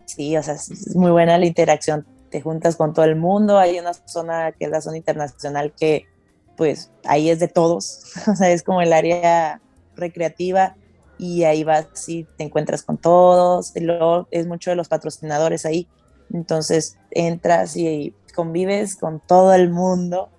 Sí, 0.05 0.37
o 0.37 0.43
sea, 0.45 0.55
es 0.55 0.95
muy 0.95 1.11
buena 1.11 1.37
la 1.37 1.47
interacción. 1.47 2.07
Te 2.31 2.41
juntas 2.41 2.77
con 2.77 2.95
todo 2.95 3.05
el 3.07 3.17
mundo. 3.17 3.59
Hay 3.59 3.77
una 3.77 3.93
zona 3.93 4.53
que 4.53 4.67
es 4.67 4.71
la 4.71 4.81
zona 4.81 4.99
internacional 4.99 5.73
que, 5.77 6.07
pues, 6.57 6.93
ahí 7.05 7.29
es 7.29 7.41
de 7.41 7.49
todos. 7.49 8.05
O 8.29 8.37
sea, 8.37 8.51
es 8.51 8.63
como 8.63 8.81
el 8.81 8.93
área 8.93 9.61
recreativa 9.97 10.77
y 11.19 11.43
ahí 11.43 11.65
vas 11.65 12.09
y 12.09 12.23
te 12.37 12.45
encuentras 12.45 12.85
con 12.85 12.99
todos. 12.99 13.75
Y 13.75 13.81
luego 13.81 14.29
es 14.31 14.47
mucho 14.47 14.71
de 14.71 14.77
los 14.77 14.87
patrocinadores 14.87 15.67
ahí. 15.67 15.89
Entonces 16.33 16.99
entras 17.11 17.77
y 17.77 18.15
convives 18.33 18.95
con 18.95 19.19
todo 19.19 19.53
el 19.55 19.71
mundo 19.71 20.31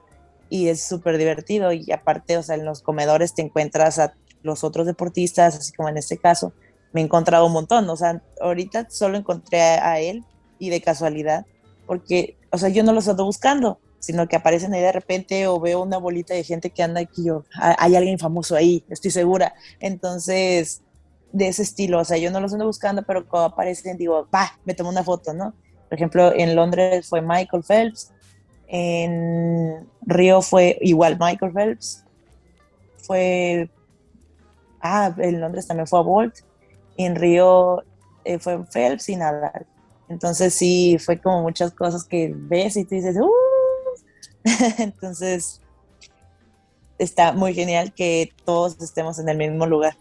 y 0.49 0.67
es 0.67 0.83
súper 0.83 1.17
divertido 1.17 1.71
y 1.71 1.91
aparte, 1.91 2.37
o 2.37 2.43
sea, 2.43 2.55
en 2.55 2.65
los 2.65 2.81
comedores 2.81 3.33
te 3.33 3.41
encuentras 3.41 3.99
a 3.99 4.13
los 4.41 4.63
otros 4.63 4.85
deportistas, 4.85 5.55
así 5.55 5.73
como 5.73 5.89
en 5.89 5.97
este 5.97 6.17
caso, 6.17 6.53
me 6.91 7.01
he 7.01 7.03
encontrado 7.03 7.45
un 7.45 7.53
montón, 7.53 7.89
o 7.89 7.95
sea, 7.95 8.21
ahorita 8.41 8.89
solo 8.89 9.17
encontré 9.17 9.61
a, 9.61 9.99
él 9.99 10.23
y 10.57 10.69
de 10.69 10.81
casualidad, 10.81 11.45
porque, 11.85 12.37
o 12.51 12.57
sea, 12.57 12.69
yo 12.69 12.83
no 12.83 12.93
los 12.93 13.07
ando 13.07 13.25
buscando, 13.25 13.79
sino 13.99 14.27
que 14.27 14.35
aparecen 14.35 14.73
ahí 14.73 14.81
de 14.81 14.91
repente 14.91 15.47
o 15.47 15.59
veo 15.59 15.83
una 15.83 15.97
bolita 15.97 16.33
de 16.33 16.43
gente 16.43 16.71
que 16.71 16.83
anda 16.83 17.01
aquí, 17.01 17.25
yo, 17.25 17.43
hay 17.53 17.95
alguien 17.95 18.17
famoso 18.17 18.55
ahí, 18.55 18.83
estoy 18.89 19.11
segura, 19.11 19.53
entonces, 19.79 20.81
de 21.31 21.47
ese 21.47 21.61
estilo, 21.61 21.99
o 21.99 22.05
sea, 22.05 22.17
yo 22.17 22.31
no 22.31 22.39
los 22.39 22.53
ando 22.53 22.65
buscando, 22.65 23.03
pero 23.03 23.27
cuando 23.27 23.53
aparecen 23.53 23.97
digo, 23.97 24.27
va, 24.33 24.57
me 24.65 24.73
tomo 24.73 24.89
una 24.89 25.03
foto, 25.03 25.33
¿no? 25.33 25.53
Por 25.89 25.97
ejemplo, 25.97 26.33
en 26.33 26.55
Londres 26.55 27.07
fue 27.07 27.21
Michael 27.21 27.63
Phelps, 27.63 28.11
en 28.69 29.89
Río 30.01 30.41
fue 30.41 30.77
igual 30.81 31.17
Michael 31.19 31.51
Phelps. 31.51 32.05
Fue. 32.97 33.69
Ah, 34.79 35.13
en 35.17 35.41
Londres 35.41 35.67
también 35.67 35.88
fue 35.88 35.99
a 35.99 36.03
Bolt. 36.03 36.35
en 36.95 37.15
Río 37.15 37.83
eh, 38.23 38.39
fue 38.39 38.63
Phelps 38.65 39.09
y 39.09 39.15
Nadal. 39.15 39.65
Entonces 40.07 40.53
sí, 40.53 40.97
fue 40.99 41.19
como 41.19 41.41
muchas 41.41 41.71
cosas 41.71 42.05
que 42.05 42.31
ves 42.33 42.77
y 42.77 42.85
tú 42.85 42.95
dices, 42.95 43.17
¡Uh! 43.17 43.29
Entonces 44.77 45.61
está 46.97 47.33
muy 47.33 47.53
genial 47.53 47.93
que 47.93 48.31
todos 48.45 48.79
estemos 48.81 49.19
en 49.19 49.29
el 49.29 49.38
mismo 49.38 49.65
lugar. 49.65 49.97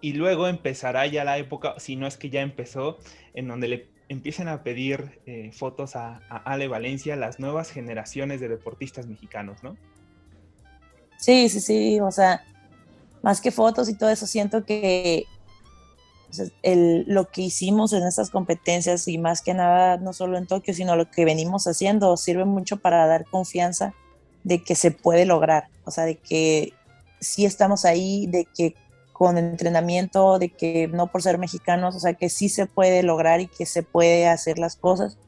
Y 0.00 0.14
luego 0.14 0.46
empezará 0.46 1.06
ya 1.06 1.24
la 1.24 1.38
época, 1.38 1.74
si 1.78 1.96
no 1.96 2.06
es 2.06 2.16
que 2.16 2.30
ya 2.30 2.40
empezó, 2.40 2.98
en 3.34 3.48
donde 3.48 3.68
le 3.68 3.88
empiecen 4.10 4.48
a 4.48 4.64
pedir 4.64 5.20
eh, 5.24 5.52
fotos 5.52 5.94
a, 5.94 6.20
Ale 6.44 6.66
Valencia, 6.66 7.14
las 7.14 7.38
nuevas 7.38 7.70
generaciones 7.70 8.40
de 8.40 8.48
deportistas 8.48 9.06
mexicanos, 9.06 9.62
¿no? 9.62 9.76
Sí, 11.16 11.48
sí, 11.48 11.60
sí, 11.60 12.00
o 12.00 12.10
sea, 12.10 12.42
más 13.22 13.40
que 13.40 13.52
fotos 13.52 13.88
y 13.88 13.94
todo 13.94 14.10
eso, 14.10 14.26
siento 14.26 14.64
que 14.64 15.26
lo 17.06 17.30
que 17.30 17.42
hicimos 17.42 17.92
en 17.92 18.04
estas 18.04 18.30
competencias 18.30 19.06
y 19.06 19.16
más 19.16 19.42
que 19.42 19.54
nada, 19.54 19.96
no 19.98 20.12
solo 20.12 20.38
en 20.38 20.46
Tokio, 20.46 20.74
sino 20.74 20.96
lo 20.96 21.08
que 21.08 21.24
venimos 21.24 21.68
haciendo, 21.68 22.16
sirve 22.16 22.44
mucho 22.44 22.78
para 22.78 23.06
dar 23.06 23.26
confianza 23.26 23.94
de 24.42 24.62
que 24.64 24.74
se 24.74 24.90
puede 24.90 25.24
lograr, 25.24 25.68
o 25.84 25.92
sea, 25.92 26.04
de 26.04 26.16
que 26.16 26.72
sí 27.20 27.44
estamos 27.44 27.84
ahí, 27.84 28.26
de 28.26 28.44
que 28.44 28.74
con 29.20 29.36
entrenamiento, 29.36 30.38
de 30.38 30.48
que 30.48 30.88
no 30.88 31.08
por 31.08 31.20
ser 31.20 31.36
mexicanos, 31.36 31.94
o 31.94 32.00
sea, 32.00 32.14
que 32.14 32.30
sí 32.30 32.48
se 32.48 32.64
puede 32.64 33.02
lograr 33.02 33.42
y 33.42 33.48
que 33.48 33.66
se 33.66 33.82
puede 33.82 34.26
hacer 34.26 34.58
las 34.58 34.76
cosas. 34.76 35.18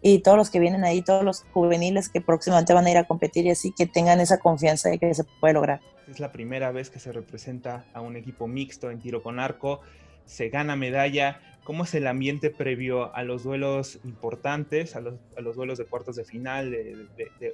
Y 0.00 0.20
todos 0.20 0.38
los 0.38 0.48
que 0.48 0.58
vienen 0.58 0.84
ahí, 0.84 1.02
todos 1.02 1.22
los 1.22 1.44
juveniles 1.52 2.08
que 2.08 2.22
próximamente 2.22 2.72
van 2.72 2.86
a 2.86 2.90
ir 2.90 2.96
a 2.96 3.04
competir 3.04 3.44
y 3.44 3.50
así, 3.50 3.70
que 3.76 3.84
tengan 3.84 4.20
esa 4.20 4.38
confianza 4.38 4.88
de 4.88 4.98
que 4.98 5.12
se 5.12 5.24
puede 5.24 5.52
lograr. 5.52 5.82
Es 6.10 6.18
la 6.18 6.32
primera 6.32 6.72
vez 6.72 6.88
que 6.88 6.98
se 6.98 7.12
representa 7.12 7.84
a 7.92 8.00
un 8.00 8.16
equipo 8.16 8.48
mixto 8.48 8.90
en 8.90 9.00
tiro 9.00 9.22
con 9.22 9.38
arco, 9.38 9.82
se 10.24 10.48
gana 10.48 10.74
medalla. 10.74 11.38
¿Cómo 11.62 11.84
es 11.84 11.92
el 11.92 12.06
ambiente 12.06 12.48
previo 12.48 13.14
a 13.14 13.22
los 13.22 13.42
duelos 13.42 14.00
importantes, 14.02 14.96
a 14.96 15.02
los, 15.02 15.16
a 15.36 15.42
los 15.42 15.56
duelos 15.56 15.76
de 15.76 15.84
cuartos 15.84 16.16
de 16.16 16.24
final, 16.24 16.70
de, 16.70 17.06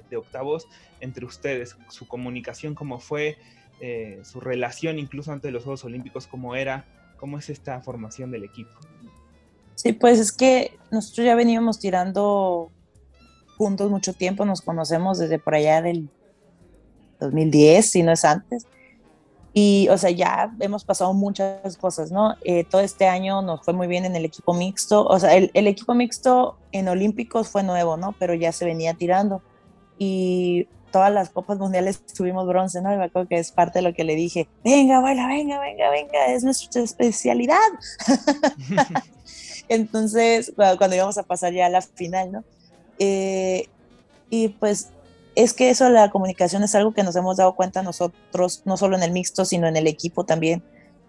de 0.09 0.15
octavos, 0.15 0.65
entre 1.01 1.25
ustedes? 1.25 1.75
¿Su 1.89 2.07
comunicación 2.07 2.73
cómo 2.73 3.01
fue? 3.01 3.37
Eh, 3.81 4.19
su 4.23 4.39
relación 4.41 4.99
incluso 4.99 5.31
antes 5.31 5.47
de 5.47 5.51
los 5.51 5.63
Juegos 5.63 5.85
Olímpicos, 5.85 6.27
cómo 6.27 6.55
era, 6.55 6.85
cómo 7.17 7.37
es 7.37 7.49
esta 7.49 7.79
formación 7.81 8.31
del 8.31 8.43
equipo. 8.43 8.71
Sí, 9.75 9.93
pues 9.93 10.19
es 10.19 10.31
que 10.33 10.77
nosotros 10.91 11.25
ya 11.25 11.35
veníamos 11.35 11.79
tirando 11.79 12.69
juntos 13.57 13.89
mucho 13.89 14.13
tiempo, 14.13 14.43
nos 14.45 14.61
conocemos 14.61 15.17
desde 15.17 15.39
por 15.39 15.55
allá 15.55 15.81
del 15.81 16.09
2010, 17.21 17.89
si 17.89 18.03
no 18.03 18.11
es 18.11 18.25
antes. 18.25 18.67
Y, 19.53 19.87
o 19.89 19.97
sea, 19.97 20.11
ya 20.11 20.53
hemos 20.59 20.83
pasado 20.83 21.13
muchas 21.13 21.77
cosas, 21.77 22.11
¿no? 22.11 22.35
Eh, 22.43 22.65
todo 22.65 22.81
este 22.81 23.07
año 23.07 23.41
nos 23.41 23.63
fue 23.63 23.73
muy 23.73 23.87
bien 23.87 24.05
en 24.05 24.15
el 24.15 24.25
equipo 24.25 24.53
mixto. 24.53 25.05
O 25.05 25.19
sea, 25.19 25.35
el, 25.35 25.49
el, 25.53 25.67
equipo 25.67 25.93
mixto 25.93 26.57
en 26.71 26.87
Olímpicos 26.87 27.49
fue 27.49 27.63
nuevo, 27.63 27.97
¿no? 27.97 28.13
Pero 28.19 28.33
ya 28.33 28.51
se 28.51 28.65
venía 28.65 28.93
tirando. 28.93 29.41
Y 29.97 30.67
todas 30.91 31.11
las 31.11 31.29
copas 31.29 31.57
mundiales 31.57 32.03
tuvimos 32.05 32.47
bronce, 32.47 32.81
¿no? 32.81 32.93
Y 32.93 32.97
me 32.97 33.05
acuerdo 33.05 33.29
que 33.29 33.37
es 33.37 33.51
parte 33.51 33.79
de 33.79 33.83
lo 33.83 33.93
que 33.93 34.03
le 34.03 34.15
dije, 34.15 34.47
venga, 34.63 34.97
abuela, 34.97 35.27
venga, 35.27 35.59
venga, 35.59 35.89
venga, 35.89 36.27
es 36.27 36.43
nuestra 36.43 36.81
especialidad. 36.81 37.57
Entonces, 39.69 40.53
cuando 40.55 40.95
íbamos 40.95 41.17
a 41.17 41.23
pasar 41.23 41.53
ya 41.53 41.67
a 41.67 41.69
la 41.69 41.81
final, 41.81 42.31
¿no? 42.31 42.43
Eh, 42.97 43.67
y 44.29 44.49
pues 44.49 44.89
es 45.35 45.53
que 45.53 45.69
eso, 45.69 45.89
la 45.89 46.09
comunicación 46.09 46.63
es 46.63 46.75
algo 46.75 46.93
que 46.93 47.03
nos 47.03 47.15
hemos 47.15 47.37
dado 47.37 47.55
cuenta 47.55 47.81
nosotros, 47.83 48.63
no 48.65 48.77
solo 48.77 48.97
en 48.97 49.03
el 49.03 49.11
mixto, 49.11 49.45
sino 49.45 49.67
en 49.67 49.77
el 49.77 49.87
equipo 49.87 50.25
también, 50.25 50.63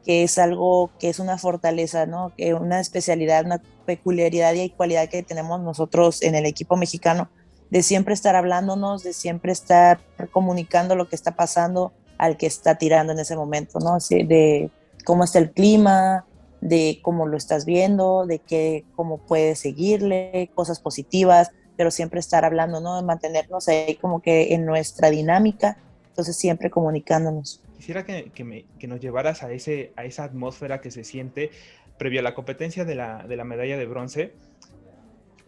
que 0.04 0.22
es 0.22 0.38
algo 0.38 0.90
que 0.98 1.08
es 1.08 1.18
una 1.18 1.38
fortaleza, 1.38 2.06
¿no? 2.06 2.32
Que 2.36 2.54
una 2.54 2.80
especialidad, 2.80 3.44
una 3.44 3.60
peculiaridad 3.86 4.54
y 4.54 4.70
cualidad 4.70 5.08
que 5.08 5.22
tenemos 5.22 5.60
nosotros 5.60 6.22
en 6.22 6.34
el 6.34 6.46
equipo 6.46 6.76
mexicano 6.76 7.28
de 7.70 7.82
siempre 7.82 8.14
estar 8.14 8.36
hablándonos, 8.36 9.02
de 9.02 9.12
siempre 9.12 9.52
estar 9.52 10.00
comunicando 10.30 10.96
lo 10.96 11.08
que 11.08 11.16
está 11.16 11.36
pasando 11.36 11.92
al 12.18 12.36
que 12.36 12.46
está 12.46 12.76
tirando 12.76 13.12
en 13.12 13.18
ese 13.18 13.36
momento, 13.36 13.78
¿no? 13.78 13.96
de 14.10 14.70
cómo 15.04 15.24
está 15.24 15.38
el 15.38 15.52
clima, 15.52 16.26
de 16.60 16.98
cómo 17.02 17.26
lo 17.26 17.36
estás 17.36 17.64
viendo, 17.64 18.26
de 18.26 18.38
qué, 18.40 18.84
cómo 18.94 19.18
puedes 19.18 19.60
seguirle, 19.60 20.50
cosas 20.54 20.80
positivas, 20.80 21.50
pero 21.76 21.90
siempre 21.90 22.20
estar 22.20 22.44
hablando, 22.44 22.80
¿no? 22.80 22.96
De 22.96 23.02
mantenernos 23.02 23.68
ahí 23.68 23.94
como 23.96 24.20
que 24.20 24.52
en 24.54 24.66
nuestra 24.66 25.08
dinámica, 25.08 25.78
entonces 26.08 26.36
siempre 26.36 26.68
comunicándonos. 26.68 27.62
Quisiera 27.78 28.04
que, 28.04 28.30
que, 28.30 28.86
nos 28.86 29.00
llevaras 29.00 29.42
a, 29.42 29.50
ese, 29.50 29.92
a 29.96 30.04
esa 30.04 30.24
atmósfera 30.24 30.82
que 30.82 30.90
se 30.90 31.04
siente 31.04 31.50
previo 31.96 32.20
a 32.20 32.22
la 32.22 32.34
competencia 32.34 32.84
de 32.84 32.94
la, 32.94 33.24
de 33.26 33.36
la 33.36 33.44
medalla 33.44 33.78
de 33.78 33.86
bronce. 33.86 34.34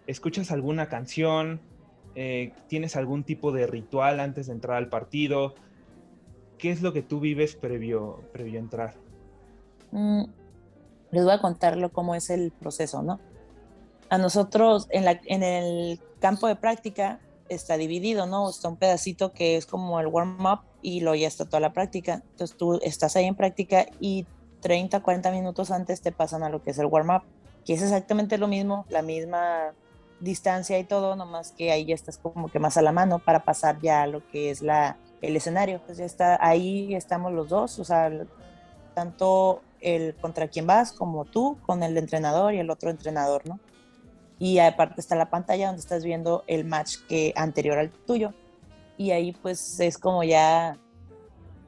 ¿Escuchas 0.07 0.50
alguna 0.50 0.88
canción? 0.88 1.61
Eh, 2.14 2.52
¿Tienes 2.69 2.97
algún 2.97 3.25
tipo 3.25 3.52
de 3.52 3.66
ritual 3.66 4.21
antes 4.21 4.47
de 4.47 4.52
entrar 4.52 4.76
al 4.76 4.88
partido? 4.88 5.54
¿Qué 6.59 6.71
es 6.71 6.83
lo 6.83 6.92
que 6.92 7.02
tú 7.02 7.21
vives 7.21 7.57
previo, 7.57 8.23
previo 8.33 8.59
a 8.59 8.62
entrar? 8.62 8.95
Mm, 9.90 10.25
les 11.11 11.25
voy 11.25 11.33
a 11.33 11.40
contarlo 11.40 11.90
cómo 11.90 12.14
es 12.14 12.31
el 12.31 12.52
proceso, 12.52 13.02
¿no? 13.02 13.21
A 14.11 14.19
nosotros 14.19 14.87
en, 14.90 15.04
en 15.26 15.42
el 15.42 16.00
campo 16.21 16.47
de 16.47 16.57
práctica 16.57 17.19
está 17.49 17.76
dividido, 17.76 18.26
¿no? 18.26 18.49
Está 18.49 18.69
un 18.69 18.76
pedacito 18.76 19.33
que 19.33 19.57
es 19.57 19.66
como 19.66 20.00
el 20.00 20.07
warm-up 20.07 20.61
y 20.83 21.00
luego 21.00 21.16
ya 21.16 21.28
está 21.28 21.45
toda 21.45 21.61
la 21.61 21.73
práctica. 21.73 22.23
Entonces 22.33 22.57
tú 22.57 22.78
estás 22.83 23.16
ahí 23.16 23.25
en 23.25 23.35
práctica 23.35 23.87
y 24.00 24.26
30, 24.61 25.00
40 25.00 25.31
minutos 25.31 25.71
antes 25.71 26.00
te 26.00 26.12
pasan 26.12 26.42
a 26.42 26.49
lo 26.49 26.62
que 26.62 26.71
es 26.71 26.78
el 26.78 26.87
warm-up, 26.87 27.23
que 27.64 27.75
es 27.75 27.83
exactamente 27.83 28.38
lo 28.38 28.49
mismo, 28.49 28.87
la 28.88 29.02
misma 29.02 29.75
distancia 30.23 30.79
y 30.79 30.85
todo, 30.85 31.17
nomás 31.17 31.52
que 31.52 31.71
ahí 31.71 31.85
ya 31.85 31.95
estás 31.95 32.19
como 32.19 32.49
que 32.49 32.59
más 32.59 32.76
a 32.76 32.83
la 32.83 32.93
mano 32.93 33.19
para 33.19 33.45
pasar 33.45 33.81
ya 33.81 34.02
a 34.02 34.07
lo 34.07 34.26
que 34.29 34.50
es 34.50 34.62
la, 34.62 34.97
el 35.21 35.37
escenario. 35.37 35.81
Pues 35.85 35.99
ya 35.99 36.05
está, 36.05 36.38
ahí 36.41 36.95
estamos 36.95 37.33
los 37.33 37.49
dos, 37.49 37.79
o 37.79 37.85
sea, 37.85 38.11
tanto 38.95 39.62
el 39.81 40.14
contra 40.17 40.49
quien 40.49 40.67
vas 40.67 40.93
como 40.93 41.25
tú 41.25 41.59
con 41.67 41.83
el 41.83 41.97
entrenador 41.99 42.55
y 42.55 42.59
el 42.59 42.71
otro 42.71 42.91
entrenador, 42.91 43.47
¿no? 43.47 43.59
y 44.43 44.59
aparte 44.59 45.00
está 45.00 45.14
la 45.14 45.31
pantalla 45.31 45.69
donde 45.69 45.79
estás 45.79 46.02
viendo 46.02 46.43
el 46.49 46.64
match 46.64 46.97
que 47.09 47.33
anterior 47.37 47.79
al 47.79 47.91
tuyo. 47.91 48.35
Y 48.99 49.12
ahí 49.12 49.31
pues 49.31 49.79
es 49.79 49.99
como 49.99 50.25
ya 50.25 50.76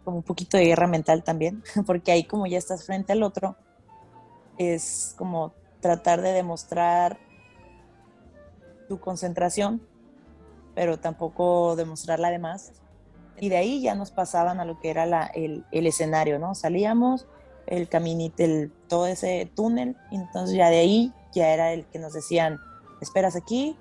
como 0.02 0.16
un 0.16 0.22
poquito 0.24 0.56
de 0.56 0.64
guerra 0.64 0.88
mental 0.88 1.22
también, 1.22 1.62
porque 1.86 2.10
ahí 2.10 2.24
como 2.24 2.48
ya 2.48 2.58
estás 2.58 2.84
frente 2.84 3.12
al 3.12 3.22
otro, 3.22 3.54
es 4.58 5.14
como 5.16 5.52
tratar 5.78 6.20
de 6.20 6.32
demostrar 6.32 7.16
tu 8.88 9.00
concentración, 9.00 9.80
pero 10.74 10.98
tampoco 10.98 11.76
demostrarla 11.76 12.30
de 12.30 12.38
más. 12.38 12.72
Y 13.38 13.48
de 13.48 13.56
ahí 13.56 13.80
ya 13.82 13.94
nos 13.94 14.10
pasaban 14.10 14.60
a 14.60 14.64
lo 14.64 14.78
que 14.80 14.90
era 14.90 15.06
la, 15.06 15.26
el, 15.26 15.64
el, 15.72 15.86
escenario, 15.86 16.38
¿no? 16.38 16.54
Salíamos, 16.54 17.26
el 17.66 17.88
caminito, 17.88 18.42
el, 18.44 18.72
todo 18.88 19.06
ese 19.06 19.50
túnel, 19.54 19.96
y 20.10 20.16
entonces 20.16 20.56
ya 20.56 20.70
de 20.70 20.78
ahí 20.78 21.12
ya 21.32 21.52
era 21.52 21.72
el 21.72 21.84
que 21.86 21.98
nos 21.98 22.12
decían, 22.12 22.60
esperas 23.00 23.34
aquí, 23.34 23.76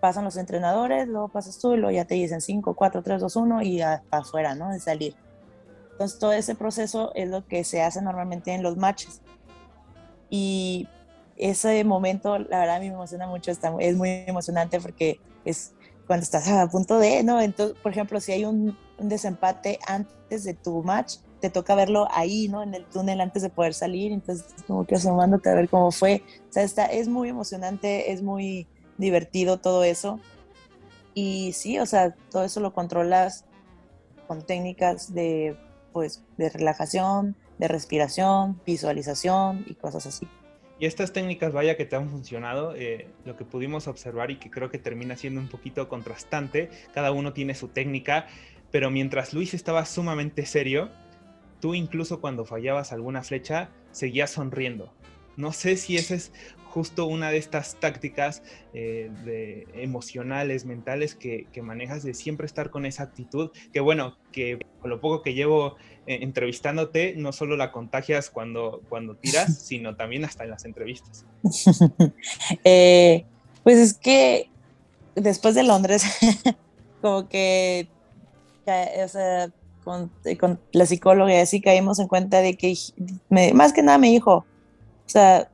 pasan 0.00 0.24
los 0.24 0.36
entrenadores, 0.36 1.06
luego 1.06 1.28
pasas 1.28 1.58
tú 1.58 1.74
y 1.74 1.76
luego 1.76 1.92
ya 1.92 2.04
te 2.04 2.14
dicen 2.14 2.40
5, 2.40 2.74
4, 2.74 3.02
3, 3.02 3.20
2, 3.20 3.36
1 3.36 3.62
y 3.62 3.76
ya 3.78 4.02
para 4.10 4.22
afuera, 4.22 4.54
¿no? 4.54 4.70
De 4.70 4.80
salir. 4.80 5.14
Entonces 5.92 6.18
todo 6.18 6.32
ese 6.32 6.54
proceso 6.54 7.12
es 7.14 7.28
lo 7.28 7.46
que 7.46 7.64
se 7.64 7.82
hace 7.82 8.00
normalmente 8.02 8.52
en 8.52 8.62
los 8.62 8.76
matches. 8.76 9.20
Y 10.30 10.88
ese 11.38 11.82
momento, 11.84 12.38
la 12.38 12.60
verdad, 12.60 12.76
a 12.76 12.80
mí 12.80 12.88
me 12.88 12.94
emociona 12.94 13.26
mucho, 13.26 13.50
es 13.50 13.96
muy 13.96 14.24
emocionante 14.26 14.80
porque 14.80 15.20
es 15.44 15.72
cuando 16.06 16.24
estás 16.24 16.48
a 16.48 16.66
punto 16.68 16.98
de, 16.98 17.22
¿no? 17.22 17.40
Entonces, 17.40 17.76
por 17.82 17.92
ejemplo, 17.92 18.20
si 18.20 18.32
hay 18.32 18.44
un, 18.44 18.76
un, 18.98 19.08
desempate 19.08 19.78
antes 19.86 20.44
de 20.44 20.54
tu 20.54 20.82
match, 20.82 21.16
te 21.40 21.50
toca 21.50 21.74
verlo 21.74 22.08
ahí, 22.10 22.48
¿no? 22.48 22.62
En 22.62 22.74
el 22.74 22.84
túnel 22.86 23.20
antes 23.20 23.42
de 23.42 23.50
poder 23.50 23.74
salir, 23.74 24.12
entonces 24.12 24.46
como 24.66 24.84
que 24.86 24.96
asomándote 24.96 25.50
a 25.50 25.54
ver 25.54 25.68
cómo 25.68 25.92
fue. 25.92 26.22
O 26.48 26.52
sea, 26.52 26.62
está, 26.62 26.86
es 26.86 27.08
muy 27.08 27.28
emocionante, 27.28 28.10
es 28.12 28.22
muy 28.22 28.66
divertido 28.96 29.58
todo 29.58 29.84
eso. 29.84 30.18
Y 31.14 31.52
sí, 31.52 31.78
o 31.78 31.86
sea, 31.86 32.14
todo 32.30 32.44
eso 32.44 32.60
lo 32.60 32.72
controlas 32.72 33.44
con 34.26 34.42
técnicas 34.42 35.14
de, 35.14 35.56
pues, 35.92 36.22
de 36.36 36.48
relajación, 36.48 37.36
de 37.58 37.68
respiración, 37.68 38.60
visualización 38.64 39.64
y 39.66 39.74
cosas 39.74 40.06
así. 40.06 40.28
Y 40.80 40.86
estas 40.86 41.12
técnicas, 41.12 41.52
vaya 41.52 41.76
que 41.76 41.84
te 41.84 41.96
han 41.96 42.08
funcionado, 42.08 42.74
eh, 42.76 43.08
lo 43.24 43.36
que 43.36 43.44
pudimos 43.44 43.88
observar 43.88 44.30
y 44.30 44.36
que 44.36 44.50
creo 44.50 44.70
que 44.70 44.78
termina 44.78 45.16
siendo 45.16 45.40
un 45.40 45.48
poquito 45.48 45.88
contrastante, 45.88 46.70
cada 46.94 47.10
uno 47.10 47.32
tiene 47.32 47.54
su 47.54 47.68
técnica, 47.68 48.26
pero 48.70 48.90
mientras 48.90 49.34
Luis 49.34 49.54
estaba 49.54 49.84
sumamente 49.84 50.46
serio, 50.46 50.90
tú 51.60 51.74
incluso 51.74 52.20
cuando 52.20 52.44
fallabas 52.44 52.92
alguna 52.92 53.24
flecha, 53.24 53.70
seguías 53.90 54.30
sonriendo. 54.30 54.92
No 55.38 55.52
sé 55.52 55.76
si 55.76 55.96
esa 55.96 56.16
es 56.16 56.32
justo 56.68 57.06
una 57.06 57.30
de 57.30 57.38
estas 57.38 57.76
tácticas 57.76 58.42
eh, 58.74 59.10
de 59.24 59.66
emocionales, 59.74 60.64
mentales 60.64 61.14
que, 61.14 61.46
que, 61.52 61.62
manejas 61.62 62.02
de 62.02 62.12
siempre 62.12 62.46
estar 62.46 62.70
con 62.70 62.84
esa 62.84 63.04
actitud, 63.04 63.50
que 63.72 63.80
bueno, 63.80 64.16
que 64.32 64.58
con 64.80 64.90
lo 64.90 65.00
poco 65.00 65.22
que 65.22 65.34
llevo 65.34 65.76
eh, 66.06 66.18
entrevistándote, 66.22 67.14
no 67.16 67.32
solo 67.32 67.56
la 67.56 67.72
contagias 67.72 68.30
cuando, 68.30 68.82
cuando 68.88 69.14
tiras, 69.14 69.58
sino 69.64 69.96
también 69.96 70.24
hasta 70.24 70.44
en 70.44 70.50
las 70.50 70.64
entrevistas. 70.64 71.24
eh, 72.64 73.24
pues 73.62 73.78
es 73.78 73.94
que 73.94 74.50
después 75.14 75.54
de 75.54 75.62
Londres, 75.62 76.04
como 77.00 77.28
que, 77.28 77.88
o 78.66 79.08
sea, 79.08 79.50
con, 79.84 80.10
con, 80.38 80.60
la 80.72 80.86
psicóloga 80.86 81.32
y 81.32 81.38
así 81.38 81.60
caímos 81.60 81.98
en 81.98 82.08
cuenta 82.08 82.40
de 82.40 82.56
que, 82.56 82.74
me, 83.30 83.54
más 83.54 83.72
que 83.72 83.82
nada 83.82 83.98
me 83.98 84.08
dijo, 84.08 84.44
o 85.08 85.10
sea, 85.10 85.50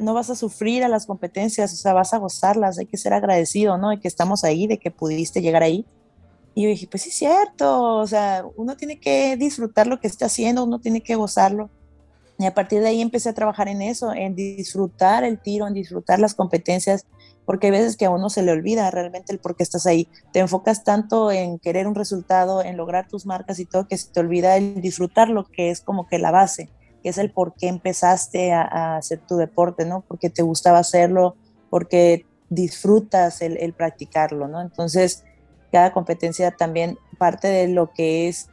no 0.00 0.14
vas 0.14 0.30
a 0.30 0.34
sufrir 0.34 0.82
a 0.82 0.88
las 0.88 1.04
competencias, 1.04 1.70
o 1.72 1.76
sea, 1.76 1.92
vas 1.92 2.14
a 2.14 2.18
gozarlas, 2.18 2.78
hay 2.78 2.86
que 2.86 2.96
ser 2.96 3.12
agradecido, 3.12 3.76
¿no? 3.76 3.90
De 3.90 4.00
que 4.00 4.08
estamos 4.08 4.42
ahí, 4.42 4.66
de 4.66 4.78
que 4.78 4.90
pudiste 4.90 5.42
llegar 5.42 5.62
ahí. 5.62 5.84
Y 6.54 6.62
yo 6.62 6.68
dije, 6.70 6.88
pues 6.90 7.02
sí, 7.02 7.10
es 7.10 7.16
cierto, 7.16 7.98
o 7.98 8.06
sea, 8.06 8.44
uno 8.56 8.74
tiene 8.76 8.98
que 8.98 9.36
disfrutar 9.36 9.86
lo 9.86 10.00
que 10.00 10.06
está 10.06 10.26
haciendo, 10.26 10.64
uno 10.64 10.80
tiene 10.80 11.02
que 11.02 11.14
gozarlo. 11.14 11.68
Y 12.38 12.46
a 12.46 12.54
partir 12.54 12.80
de 12.80 12.88
ahí 12.88 13.02
empecé 13.02 13.28
a 13.28 13.34
trabajar 13.34 13.68
en 13.68 13.82
eso, 13.82 14.14
en 14.14 14.34
disfrutar 14.34 15.24
el 15.24 15.38
tiro, 15.38 15.66
en 15.66 15.74
disfrutar 15.74 16.18
las 16.18 16.34
competencias, 16.34 17.04
porque 17.44 17.66
hay 17.66 17.72
veces 17.72 17.98
que 17.98 18.06
a 18.06 18.10
uno 18.10 18.30
se 18.30 18.42
le 18.42 18.52
olvida 18.52 18.90
realmente 18.90 19.32
el 19.34 19.38
por 19.38 19.56
qué 19.56 19.62
estás 19.62 19.86
ahí. 19.86 20.08
Te 20.32 20.38
enfocas 20.38 20.84
tanto 20.84 21.30
en 21.30 21.58
querer 21.58 21.86
un 21.86 21.94
resultado, 21.94 22.62
en 22.62 22.78
lograr 22.78 23.08
tus 23.08 23.26
marcas 23.26 23.58
y 23.58 23.66
todo, 23.66 23.86
que 23.86 23.98
se 23.98 24.10
te 24.10 24.20
olvida 24.20 24.56
el 24.56 24.80
disfrutar 24.80 25.28
lo 25.28 25.44
que 25.44 25.70
es 25.70 25.82
como 25.82 26.08
que 26.08 26.18
la 26.18 26.30
base 26.30 26.70
es 27.08 27.18
el 27.18 27.30
por 27.30 27.54
qué 27.54 27.68
empezaste 27.68 28.52
a, 28.52 28.96
hacer 28.96 29.20
tu 29.20 29.36
deporte, 29.36 29.84
¿no? 29.84 30.02
Porque 30.06 30.30
te 30.30 30.42
gustaba 30.42 30.78
hacerlo, 30.78 31.36
porque 31.70 32.26
disfrutas 32.48 33.42
el, 33.42 33.56
el, 33.58 33.72
practicarlo, 33.72 34.48
¿no? 34.48 34.60
Entonces, 34.60 35.24
cada 35.72 35.92
competencia 35.92 36.50
también 36.52 36.98
parte 37.18 37.48
de 37.48 37.68
lo 37.68 37.92
que 37.92 38.28
es 38.28 38.48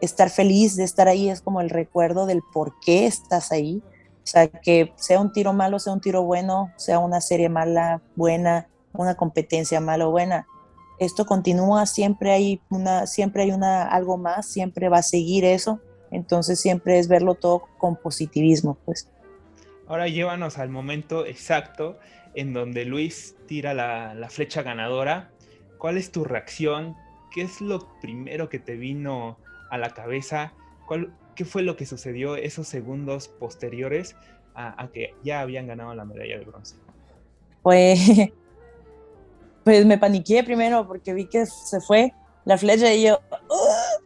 estar 0.00 0.30
feliz 0.30 0.76
de 0.76 0.84
estar 0.84 1.08
ahí, 1.08 1.28
es 1.28 1.40
como 1.40 1.60
el 1.60 1.70
recuerdo 1.70 2.26
del 2.26 2.42
por 2.52 2.74
qué 2.80 3.06
estás 3.06 3.52
ahí. 3.52 3.82
O 4.22 4.26
sea, 4.26 4.48
que 4.48 4.92
sea 4.96 5.20
un 5.20 5.32
tiro 5.32 5.52
malo, 5.52 5.78
sea 5.78 5.92
un 5.92 6.00
tiro 6.00 6.22
bueno, 6.22 6.72
sea 6.76 6.98
una 6.98 7.20
serie 7.20 7.48
mala, 7.48 8.02
buena, 8.16 8.68
una 8.92 9.14
competencia 9.14 9.80
mala 9.80 10.06
o 10.06 10.10
buena. 10.10 10.46
Esto 10.98 11.24
continúa, 11.24 11.86
siempre 11.86 12.30
hay 12.32 12.60
una, 12.70 13.06
siempre 13.06 13.44
hay 13.44 13.52
una, 13.52 13.84
algo 13.84 14.18
más, 14.18 14.46
siempre 14.46 14.88
va 14.88 14.98
a 14.98 15.02
seguir 15.02 15.44
eso 15.44 15.80
entonces 16.10 16.60
siempre 16.60 16.98
es 16.98 17.08
verlo 17.08 17.34
todo 17.34 17.64
con 17.78 17.96
positivismo, 17.96 18.76
pues. 18.84 19.08
Ahora 19.86 20.08
llévanos 20.08 20.58
al 20.58 20.68
momento 20.68 21.26
exacto 21.26 21.98
en 22.34 22.52
donde 22.52 22.84
Luis 22.84 23.36
tira 23.46 23.74
la, 23.74 24.14
la 24.14 24.30
flecha 24.30 24.62
ganadora. 24.62 25.30
¿Cuál 25.78 25.96
es 25.96 26.12
tu 26.12 26.24
reacción? 26.24 26.96
¿Qué 27.32 27.42
es 27.42 27.60
lo 27.60 27.88
primero 28.00 28.48
que 28.48 28.58
te 28.58 28.76
vino 28.76 29.38
a 29.70 29.78
la 29.78 29.90
cabeza? 29.90 30.52
¿Cuál, 30.86 31.12
¿Qué 31.34 31.44
fue 31.44 31.62
lo 31.62 31.76
que 31.76 31.86
sucedió 31.86 32.36
esos 32.36 32.68
segundos 32.68 33.28
posteriores 33.28 34.14
a, 34.54 34.80
a, 34.82 34.88
que 34.88 35.14
ya 35.24 35.40
habían 35.40 35.66
ganado 35.66 35.94
la 35.94 36.04
medalla 36.04 36.38
de 36.38 36.44
bronce? 36.44 36.76
Pues, 37.62 37.98
pues 39.64 39.86
me 39.86 39.98
paniqué 39.98 40.44
primero 40.44 40.86
porque 40.86 41.14
vi 41.14 41.26
que 41.26 41.46
se 41.46 41.80
fue 41.80 42.12
la 42.44 42.58
flecha 42.58 42.92
y 42.92 43.04
yo, 43.04 43.20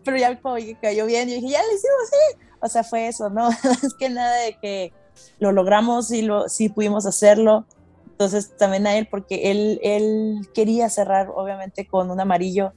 pero 0.04 0.16
ya 0.16 0.40
como 0.40 0.56
que 0.56 0.76
cayó 0.76 1.06
bien, 1.06 1.28
yo 1.28 1.34
dije, 1.36 1.48
ya 1.48 1.62
lo 1.62 1.68
hicimos, 1.68 2.10
sí. 2.10 2.38
O 2.60 2.68
sea, 2.68 2.84
fue 2.84 3.08
eso, 3.08 3.30
¿no? 3.30 3.48
es 3.82 3.94
que 3.94 4.08
nada 4.08 4.36
de 4.36 4.56
que 4.58 4.92
lo 5.38 5.52
logramos 5.52 6.10
y 6.10 6.22
lo, 6.22 6.48
sí 6.48 6.68
pudimos 6.68 7.06
hacerlo. 7.06 7.66
Entonces 8.06 8.56
también 8.56 8.86
a 8.86 8.96
él, 8.96 9.08
porque 9.10 9.50
él, 9.50 9.80
él 9.82 10.48
quería 10.54 10.88
cerrar 10.88 11.30
obviamente 11.34 11.86
con 11.86 12.10
un 12.10 12.20
amarillo, 12.20 12.72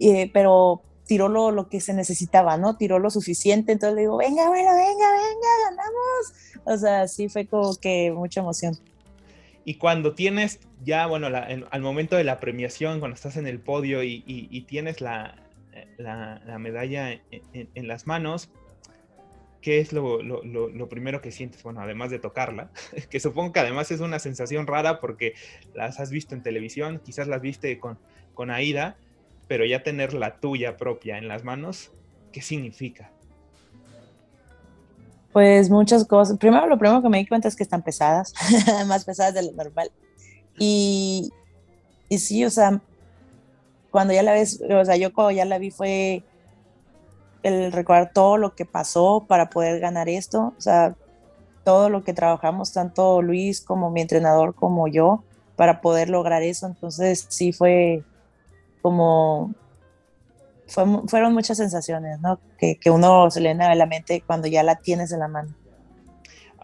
eh, 0.00 0.30
pero 0.32 0.82
tiró 1.06 1.28
lo, 1.28 1.52
lo, 1.52 1.68
que 1.68 1.80
se 1.80 1.94
necesitaba, 1.94 2.56
¿no? 2.56 2.76
Tiró 2.76 2.98
lo 2.98 3.10
suficiente, 3.10 3.72
entonces 3.72 3.94
le 3.94 4.02
digo, 4.02 4.16
venga, 4.16 4.48
bueno, 4.48 4.70
venga, 4.70 5.12
venga, 5.12 5.48
ganamos. 5.70 6.64
O 6.64 6.76
sea, 6.76 7.06
sí 7.06 7.28
fue 7.28 7.46
como 7.46 7.76
que 7.76 8.10
mucha 8.10 8.40
emoción. 8.40 8.76
Y 9.64 9.76
cuando 9.76 10.14
tienes 10.14 10.58
ya, 10.84 11.06
bueno, 11.06 11.30
la, 11.30 11.48
en, 11.48 11.64
al 11.70 11.80
momento 11.80 12.16
de 12.16 12.24
la 12.24 12.40
premiación, 12.40 12.98
cuando 12.98 13.14
estás 13.14 13.36
en 13.36 13.46
el 13.46 13.60
podio 13.60 14.02
y, 14.02 14.24
y, 14.26 14.48
y 14.50 14.62
tienes 14.62 15.00
la, 15.00 15.36
la, 15.98 16.40
la 16.46 16.58
medalla 16.58 17.12
en, 17.12 17.22
en, 17.30 17.68
en, 17.74 17.88
las 17.88 18.06
manos, 18.06 18.50
¿qué 19.60 19.80
es 19.80 19.92
lo, 19.92 20.22
lo, 20.22 20.42
lo, 20.42 20.88
primero 20.88 21.20
que 21.20 21.32
sientes? 21.32 21.62
Bueno, 21.62 21.80
además 21.80 22.10
de 22.10 22.18
tocarla, 22.18 22.70
que 23.10 23.20
supongo 23.20 23.52
que 23.52 23.60
además 23.60 23.90
es 23.90 24.00
una 24.00 24.18
sensación 24.18 24.66
rara 24.66 25.00
porque 25.00 25.34
las 25.74 26.00
has 26.00 26.10
visto 26.10 26.34
en 26.34 26.42
televisión, 26.42 27.00
quizás 27.04 27.28
las 27.28 27.40
viste 27.40 27.78
con, 27.78 27.98
con 28.34 28.50
Aida, 28.50 28.96
pero 29.48 29.64
ya 29.64 29.82
tener 29.82 30.14
la 30.14 30.36
tuya 30.40 30.76
propia 30.76 31.18
en 31.18 31.28
las 31.28 31.44
manos, 31.44 31.92
¿qué 32.32 32.42
significa? 32.42 33.10
Pues 35.32 35.68
muchas 35.68 36.06
cosas. 36.06 36.38
Primero, 36.38 36.66
lo 36.66 36.78
primero 36.78 37.02
que 37.02 37.08
me 37.10 37.18
di 37.18 37.26
cuenta 37.26 37.46
es 37.48 37.56
que 37.56 37.62
están 37.62 37.82
pesadas, 37.82 38.32
más 38.86 39.04
pesadas 39.04 39.34
de 39.34 39.42
lo 39.42 39.52
normal. 39.52 39.90
Y, 40.58 41.30
y 42.08 42.18
sí, 42.18 42.44
o 42.44 42.50
sea, 42.50 42.80
cuando 43.96 44.12
ya 44.12 44.22
la 44.22 44.34
ves, 44.34 44.60
o 44.60 44.84
sea, 44.84 44.96
yo 44.96 45.10
cuando 45.14 45.30
ya 45.30 45.46
la 45.46 45.56
vi 45.56 45.70
fue 45.70 46.22
el 47.42 47.72
recordar 47.72 48.12
todo 48.12 48.36
lo 48.36 48.54
que 48.54 48.66
pasó 48.66 49.24
para 49.26 49.48
poder 49.48 49.80
ganar 49.80 50.10
esto, 50.10 50.52
o 50.54 50.60
sea, 50.60 50.94
todo 51.64 51.88
lo 51.88 52.04
que 52.04 52.12
trabajamos, 52.12 52.74
tanto 52.74 53.22
Luis 53.22 53.62
como 53.62 53.90
mi 53.90 54.02
entrenador 54.02 54.54
como 54.54 54.86
yo, 54.86 55.24
para 55.56 55.80
poder 55.80 56.10
lograr 56.10 56.42
eso. 56.42 56.66
Entonces 56.66 57.24
sí 57.30 57.54
fue 57.54 58.04
como 58.82 59.54
fue, 60.66 60.84
fueron 61.06 61.32
muchas 61.32 61.56
sensaciones, 61.56 62.20
¿no? 62.20 62.38
Que, 62.58 62.76
que, 62.76 62.90
uno 62.90 63.30
se 63.30 63.40
le 63.40 63.52
a 63.52 63.74
la 63.74 63.86
mente 63.86 64.22
cuando 64.26 64.46
ya 64.46 64.62
la 64.62 64.76
tienes 64.76 65.10
en 65.10 65.20
la 65.20 65.28
mano. 65.28 65.54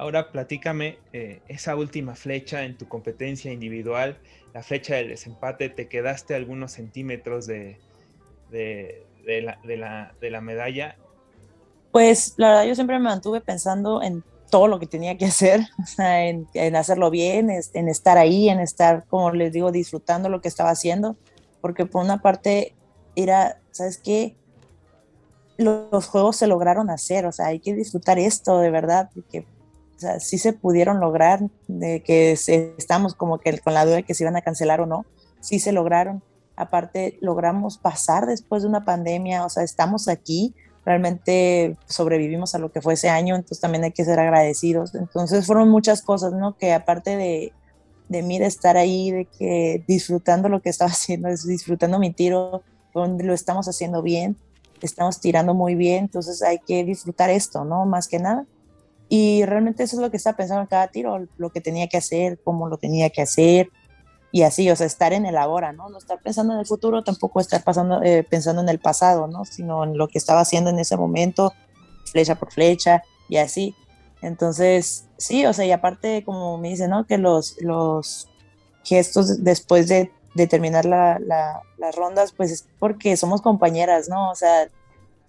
Ahora 0.03 0.33
platícame 0.33 0.99
eh, 1.13 1.43
esa 1.47 1.77
última 1.77 2.17
flecha 2.17 2.65
en 2.65 2.77
tu 2.77 2.89
competencia 2.89 3.53
individual, 3.53 4.19
la 4.53 4.65
flecha 4.65 4.97
del 4.97 5.11
desempate, 5.11 5.69
te 5.69 5.87
quedaste 5.87 6.35
algunos 6.35 6.73
centímetros 6.73 7.47
de, 7.47 7.79
la, 8.51 10.41
medalla. 10.41 10.97
Pues 11.93 12.35
la 12.37 12.49
verdad 12.49 12.65
yo 12.65 12.75
siempre 12.75 12.99
me 12.99 13.05
mantuve 13.05 13.41
pensando 13.43 14.03
en 14.03 14.25
todo 14.51 14.67
lo 14.67 14.81
que 14.81 14.89
tenía 14.89 15.17
que 15.17 15.27
hacer, 15.27 15.61
en, 15.99 16.75
hacerlo 16.75 17.09
bien, 17.09 17.49
en 17.73 17.89
estar 17.89 18.19
ahí, 18.19 18.49
en 18.49 18.59
estar, 18.59 19.05
como 19.07 19.31
les 19.31 19.53
digo, 19.53 19.71
disfrutando 19.71 20.29
lo 20.29 20.41
que 20.41 20.49
estaba 20.49 20.71
haciendo, 20.71 21.15
porque 21.61 21.87
por 21.87 22.03
una 22.05 22.21
parte 22.21 22.75
era, 23.15 23.61
¿sabes 23.71 23.99
qué? 23.99 24.35
Los, 25.59 26.09
juegos 26.09 26.35
se 26.35 26.49
lograron 26.49 26.91
hacer, 26.91 27.25
o 27.25 27.31
sea, 27.31 27.47
hay 27.47 27.61
que 27.61 27.73
disfrutar 27.73 28.19
esto 28.19 28.59
de 28.59 28.71
verdad, 28.73 29.09
porque 29.15 29.47
sea, 30.03 30.21
sí 30.21 30.39
se 30.39 30.53
pudieron 30.53 31.01
lograr, 31.01 31.41
que 32.05 32.33
estamos 32.33 33.15
como 33.15 33.39
que 33.39 33.59
con 33.59 33.75
la 33.75 33.85
duda 33.85 33.97
de 33.97 34.03
que 34.03 34.15
se 34.15 34.25
iban 34.25 34.37
a 34.37 34.43
cancelar 34.43 34.81
o 34.81 34.87
no, 34.87 35.05
sí 35.41 35.59
se 35.59 35.73
lograron. 35.73 36.23
Aparte, 36.57 37.19
logramos 37.21 37.79
pasar 37.79 38.27
después 38.27 38.63
de 38.63 38.69
una 38.69 38.85
pandemia, 38.85 39.45
o 39.45 39.49
sea, 39.49 39.63
estamos 39.63 40.09
aquí, 40.09 40.55
realmente 40.85 41.77
sobrevivimos 41.87 42.55
a 42.55 42.59
lo 42.59 42.71
que 42.73 42.81
fue 42.81 42.95
ese 42.95 43.09
año, 43.09 43.35
entonces 43.35 43.61
también 43.61 43.85
hay 43.85 43.93
que 43.93 44.05
ser 44.05 44.19
agradecidos. 44.19 44.95
Entonces 44.95 45.47
fueron 45.47 45.69
muchas 45.71 46.03
cosas, 46.03 46.33
¿no? 46.33 46.57
Que 46.57 46.73
aparte 46.73 47.17
de, 47.17 47.53
de 48.09 48.23
mí 48.23 48.39
de 48.39 48.47
estar 48.47 48.77
ahí, 48.77 49.11
de 49.11 49.25
que 49.25 49.85
disfrutando 49.87 50.49
lo 50.49 50.61
que 50.61 50.71
estaba 50.71 50.91
haciendo, 50.93 51.29
disfrutando 51.29 51.99
mi 51.99 52.13
tiro, 52.13 52.63
lo 52.95 53.33
estamos 53.33 53.69
haciendo 53.69 54.03
bien, 54.03 54.37
estamos 54.83 55.21
tirando 55.21 55.55
muy 55.55 55.75
bien, 55.75 56.05
entonces 56.05 56.43
hay 56.43 56.59
que 56.59 56.85
disfrutar 56.85 57.31
esto, 57.31 57.65
¿no? 57.65 57.87
Más 57.87 58.09
que 58.09 58.19
nada. 58.19 58.45
Y 59.15 59.45
realmente 59.45 59.83
eso 59.83 59.97
es 59.97 60.01
lo 60.01 60.11
que 60.11 60.17
estaba 60.17 60.39
pensando 60.39 60.63
en 60.63 60.69
cada 60.69 60.89
tiro, 60.89 61.27
lo 61.37 61.51
que 61.51 61.61
tenía 61.61 61.87
que 61.87 61.99
hacer, 61.99 62.41
cómo 62.43 62.67
lo 62.67 62.79
tenía 62.79 63.11
que 63.11 63.21
hacer, 63.21 63.69
y 64.31 64.41
así, 64.41 64.71
o 64.71 64.75
sea, 64.75 64.87
estar 64.87 65.13
en 65.13 65.27
el 65.27 65.37
ahora, 65.37 65.75
¿no? 65.75 65.91
No 65.91 65.99
estar 65.99 66.19
pensando 66.23 66.55
en 66.55 66.61
el 66.61 66.67
futuro, 66.67 67.05
tampoco 67.05 67.39
estar 67.39 67.63
pasando, 67.63 68.03
eh, 68.03 68.23
pensando 68.23 68.63
en 68.63 68.71
el 68.71 68.79
pasado, 68.79 69.27
¿no? 69.27 69.45
Sino 69.45 69.85
en 69.85 69.99
lo 69.99 70.09
que 70.09 70.17
estaba 70.17 70.41
haciendo 70.41 70.71
en 70.71 70.79
ese 70.79 70.97
momento, 70.97 71.53
flecha 72.11 72.37
por 72.37 72.51
flecha 72.51 73.03
y 73.29 73.37
así. 73.37 73.75
Entonces, 74.23 75.05
sí, 75.19 75.45
o 75.45 75.53
sea, 75.53 75.67
y 75.67 75.73
aparte, 75.73 76.25
como 76.25 76.57
me 76.57 76.71
dice, 76.71 76.89
¿no? 76.89 77.07
Que 77.07 77.19
los, 77.19 77.57
los 77.61 78.31
gestos 78.83 79.45
después 79.45 79.89
de, 79.89 80.11
de 80.35 80.47
terminar 80.47 80.87
la, 80.87 81.21
las 81.77 81.97
rondas, 81.97 82.33
pues 82.33 82.51
es 82.51 82.67
porque 82.79 83.19
somos 83.19 83.43
compañeras, 83.43 84.09
¿no? 84.09 84.31
O 84.31 84.35
sea, 84.35 84.69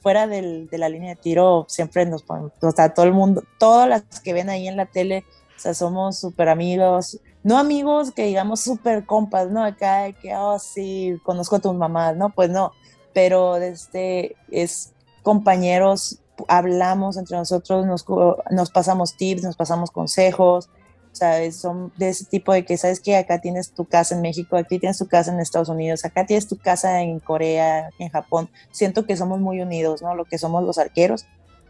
fuera 0.03 0.27
de 0.27 0.67
la 0.71 0.89
línea 0.89 1.11
de 1.11 1.15
tiro, 1.15 1.65
siempre 1.69 2.05
nos 2.05 2.25
o 2.27 2.71
sea, 2.75 2.93
todo 2.93 3.05
el 3.05 3.13
mundo, 3.13 3.41
todas 3.57 3.87
las 3.87 4.03
que 4.21 4.33
ven 4.33 4.49
ahí 4.49 4.67
en 4.67 4.75
la 4.75 4.85
tele, 4.85 5.23
o 5.55 5.59
sea, 5.59 5.73
somos 5.73 6.19
súper 6.19 6.49
amigos, 6.49 7.19
no 7.41 7.57
amigos 7.57 8.11
que 8.11 8.25
digamos 8.25 8.59
súper 8.59 9.05
compas, 9.05 9.49
¿no? 9.49 9.63
Acá 9.63 10.11
que, 10.11 10.35
oh, 10.35 10.59
sí, 10.59 11.17
conozco 11.23 11.55
a 11.55 11.59
tus 11.59 11.73
mamás, 11.73 12.17
¿no? 12.17 12.31
Pues 12.31 12.49
no, 12.49 12.73
pero 13.13 13.55
este 13.55 14.35
es 14.51 14.91
compañeros, 15.23 16.19
hablamos 16.49 17.15
entre 17.15 17.37
nosotros, 17.37 17.85
nos, 17.85 18.05
nos 18.51 18.71
pasamos 18.71 19.15
tips, 19.15 19.43
nos 19.43 19.55
pasamos 19.55 19.89
consejos, 19.89 20.69
¿sabes? 21.13 21.55
Son 21.55 21.93
de 21.97 22.09
ese 22.09 22.25
tipo 22.25 22.51
de 22.51 22.65
que, 22.65 22.77
¿sabes 22.77 22.99
que 22.99 23.15
Acá 23.15 23.39
tienes 23.39 23.71
tu 23.71 23.85
casa 23.85 24.15
en 24.15 24.21
México, 24.21 24.57
aquí 24.57 24.79
tienes 24.79 24.97
tu 24.97 25.07
casa 25.07 25.31
en 25.31 25.39
Estados 25.39 25.69
Unidos, 25.69 26.03
acá 26.03 26.25
tienes 26.25 26.47
tu 26.47 26.57
casa 26.57 27.01
en 27.01 27.19
Corea, 27.19 27.89
en 27.99 28.09
Japón. 28.09 28.49
Siento 28.71 29.05
que 29.05 29.15
somos 29.15 29.39
muy 29.39 29.61
unidos, 29.61 30.01
¿no? 30.01 30.15
Lo 30.15 30.25
que 30.25 30.37
somos 30.37 30.63
los 30.63 30.77
arqueros. 30.77 31.25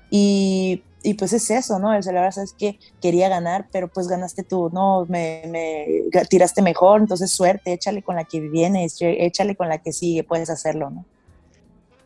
Y 0.09 0.83
y 1.03 1.15
pues 1.15 1.33
es 1.33 1.51
eso, 1.51 1.79
¿no? 1.79 1.93
El 1.93 2.01
celebrar, 2.01 2.31
sabes 2.31 2.53
que 2.53 2.79
quería 3.01 3.27
ganar, 3.27 3.67
pero 3.71 3.89
pues 3.89 4.07
ganaste 4.07 4.43
tú, 4.43 4.69
¿no? 4.71 5.05
Me, 5.09 5.43
me, 5.47 5.85
tiraste 6.29 6.61
mejor, 6.61 7.01
entonces 7.01 7.29
suerte, 7.29 7.73
échale 7.73 8.01
con 8.01 8.15
la 8.15 8.23
que 8.23 8.39
vienes, 8.39 8.97
échale 9.01 9.55
con 9.55 9.67
la 9.67 9.79
que 9.79 9.91
sigue, 9.91 10.23
puedes 10.23 10.49
hacerlo, 10.49 10.89
¿no? 10.89 11.05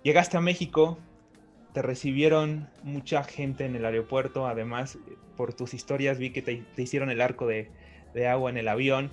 Llegaste 0.01 0.37
a 0.37 0.41
México, 0.41 0.97
te 1.77 1.83
recibieron 1.83 2.67
mucha 2.81 3.23
gente 3.23 3.63
en 3.63 3.75
el 3.75 3.85
aeropuerto, 3.85 4.47
además 4.47 4.97
por 5.35 5.53
tus 5.53 5.75
historias 5.75 6.17
vi 6.17 6.31
que 6.31 6.41
te, 6.41 6.65
hicieron 6.75 7.11
el 7.11 7.21
arco 7.21 7.45
de, 7.45 7.69
de, 8.15 8.27
agua 8.27 8.49
en 8.49 8.57
el 8.57 8.67
avión. 8.67 9.11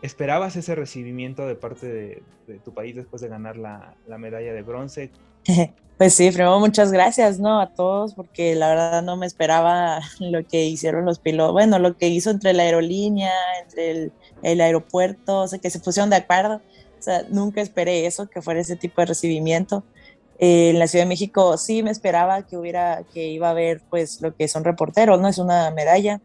¿Esperabas 0.00 0.56
ese 0.56 0.74
recibimiento 0.74 1.46
de 1.46 1.54
parte 1.54 1.86
de, 1.86 2.22
de 2.46 2.58
tu 2.60 2.72
país 2.72 2.96
después 2.96 3.20
de 3.20 3.28
ganar 3.28 3.58
la, 3.58 3.94
la 4.06 4.16
medalla 4.16 4.54
de 4.54 4.62
bronce? 4.62 5.10
Pues 5.96 6.14
sí, 6.14 6.28
primero 6.32 6.58
muchas 6.58 6.90
gracias, 6.90 7.38
¿no? 7.38 7.60
A 7.60 7.68
todos, 7.72 8.14
porque 8.14 8.56
la 8.56 8.68
verdad 8.68 9.02
no 9.02 9.16
me 9.16 9.26
esperaba 9.26 10.00
lo 10.18 10.44
que 10.44 10.64
hicieron 10.64 11.04
los 11.04 11.20
pilotos, 11.20 11.52
bueno, 11.52 11.78
lo 11.78 11.96
que 11.96 12.08
hizo 12.08 12.30
entre 12.30 12.52
la 12.52 12.64
aerolínea, 12.64 13.30
entre 13.62 14.10
el, 14.42 14.60
aeropuerto, 14.60 15.42
o 15.42 15.46
sea, 15.46 15.60
que 15.60 15.70
se 15.70 15.78
pusieron 15.78 16.10
de 16.10 16.16
acuerdo. 16.16 16.62
O 16.98 17.02
sea, 17.04 17.24
nunca 17.28 17.60
esperé 17.60 18.06
eso, 18.06 18.28
que 18.28 18.42
fuera 18.42 18.60
ese 18.60 18.74
tipo 18.74 19.02
de 19.02 19.06
recibimiento. 19.06 19.84
Eh, 20.38 20.70
en 20.70 20.78
la 20.78 20.86
Ciudad 20.86 21.04
de 21.04 21.08
México 21.08 21.56
sí 21.56 21.82
me 21.82 21.90
esperaba 21.90 22.42
que 22.42 22.56
hubiera, 22.56 23.02
que 23.12 23.28
iba 23.28 23.48
a 23.48 23.50
haber, 23.50 23.82
pues, 23.90 24.20
lo 24.20 24.34
que 24.34 24.48
son 24.48 24.64
reporteros, 24.64 25.20
¿no? 25.20 25.28
Es 25.28 25.38
una 25.38 25.70
medalla. 25.70 26.20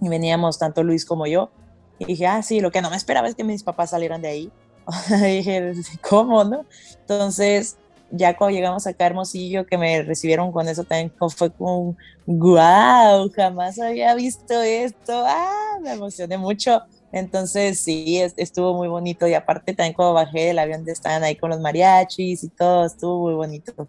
Y 0.00 0.08
veníamos 0.08 0.58
tanto 0.58 0.82
Luis 0.82 1.04
como 1.04 1.26
yo. 1.26 1.50
Y 1.98 2.06
dije, 2.06 2.26
ah, 2.26 2.42
sí, 2.42 2.60
lo 2.60 2.70
que 2.70 2.82
no 2.82 2.90
me 2.90 2.96
esperaba 2.96 3.28
es 3.28 3.34
que 3.34 3.44
mis 3.44 3.62
papás 3.62 3.90
salieran 3.90 4.22
de 4.22 4.28
ahí. 4.28 4.52
dije, 5.22 5.72
¿cómo, 6.08 6.44
no? 6.44 6.64
Entonces, 7.00 7.76
ya 8.10 8.36
cuando 8.36 8.54
llegamos 8.54 8.86
acá 8.86 9.04
a 9.04 9.06
Hermosillo, 9.08 9.66
que 9.66 9.78
me 9.78 10.02
recibieron 10.02 10.52
con 10.52 10.68
eso 10.68 10.84
también 10.84 11.12
fue 11.34 11.50
como, 11.50 11.96
wow, 12.26 13.30
jamás 13.34 13.78
había 13.78 14.14
visto 14.14 14.60
esto, 14.60 15.24
ah, 15.26 15.78
me 15.82 15.92
emocioné 15.92 16.36
mucho. 16.36 16.82
Entonces 17.12 17.78
sí, 17.78 18.20
estuvo 18.36 18.74
muy 18.74 18.88
bonito 18.88 19.26
y 19.28 19.34
aparte 19.34 19.74
también 19.74 19.94
cuando 19.94 20.14
bajé 20.14 20.46
del 20.46 20.58
avión 20.58 20.88
estaban 20.88 21.22
ahí 21.22 21.36
con 21.36 21.50
los 21.50 21.60
mariachis 21.60 22.42
y 22.42 22.48
todo, 22.48 22.86
estuvo 22.86 23.20
muy 23.20 23.34
bonito. 23.34 23.86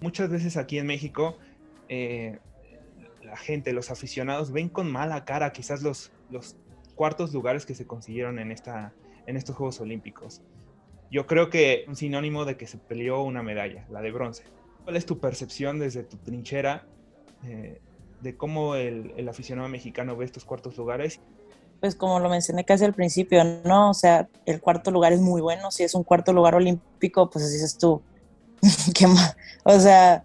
Muchas 0.00 0.28
veces 0.30 0.56
aquí 0.56 0.78
en 0.78 0.86
México 0.86 1.36
eh, 1.88 2.38
la 3.22 3.36
gente, 3.36 3.72
los 3.72 3.90
aficionados 3.90 4.52
ven 4.52 4.68
con 4.68 4.90
mala 4.90 5.24
cara 5.24 5.52
quizás 5.52 5.82
los, 5.82 6.10
los 6.30 6.56
cuartos 6.94 7.32
lugares 7.32 7.66
que 7.66 7.74
se 7.74 7.86
consiguieron 7.86 8.38
en, 8.38 8.50
esta, 8.50 8.92
en 9.26 9.36
estos 9.36 9.54
Juegos 9.54 9.80
Olímpicos 9.80 10.42
yo 11.10 11.26
creo 11.26 11.50
que 11.50 11.84
un 11.88 11.96
sinónimo 11.96 12.44
de 12.44 12.56
que 12.56 12.66
se 12.66 12.78
peleó 12.78 13.22
una 13.22 13.42
medalla, 13.42 13.86
la 13.90 14.02
de 14.02 14.10
bronce. 14.10 14.44
¿Cuál 14.84 14.96
es 14.96 15.06
tu 15.06 15.18
percepción 15.18 15.78
desde 15.78 16.02
tu 16.02 16.16
trinchera 16.16 16.86
eh, 17.44 17.80
de 18.20 18.36
cómo 18.36 18.74
el, 18.74 19.12
el, 19.16 19.28
aficionado 19.28 19.68
mexicano 19.68 20.16
ve 20.16 20.24
estos 20.24 20.44
cuartos 20.44 20.76
lugares? 20.76 21.20
Pues 21.80 21.94
como 21.94 22.20
lo 22.20 22.28
mencioné 22.28 22.64
casi 22.64 22.84
al 22.84 22.94
principio, 22.94 23.42
¿no? 23.64 23.90
O 23.90 23.94
sea, 23.94 24.28
el 24.46 24.60
cuarto 24.60 24.90
lugar 24.90 25.12
es 25.12 25.20
muy 25.20 25.40
bueno. 25.40 25.70
Si 25.70 25.82
es 25.82 25.94
un 25.94 26.04
cuarto 26.04 26.32
lugar 26.32 26.54
olímpico, 26.54 27.28
pues 27.28 27.50
dices 27.52 27.76
tú. 27.76 28.00
¿Qué 28.94 29.06
más? 29.06 29.36
O 29.64 29.78
sea, 29.78 30.24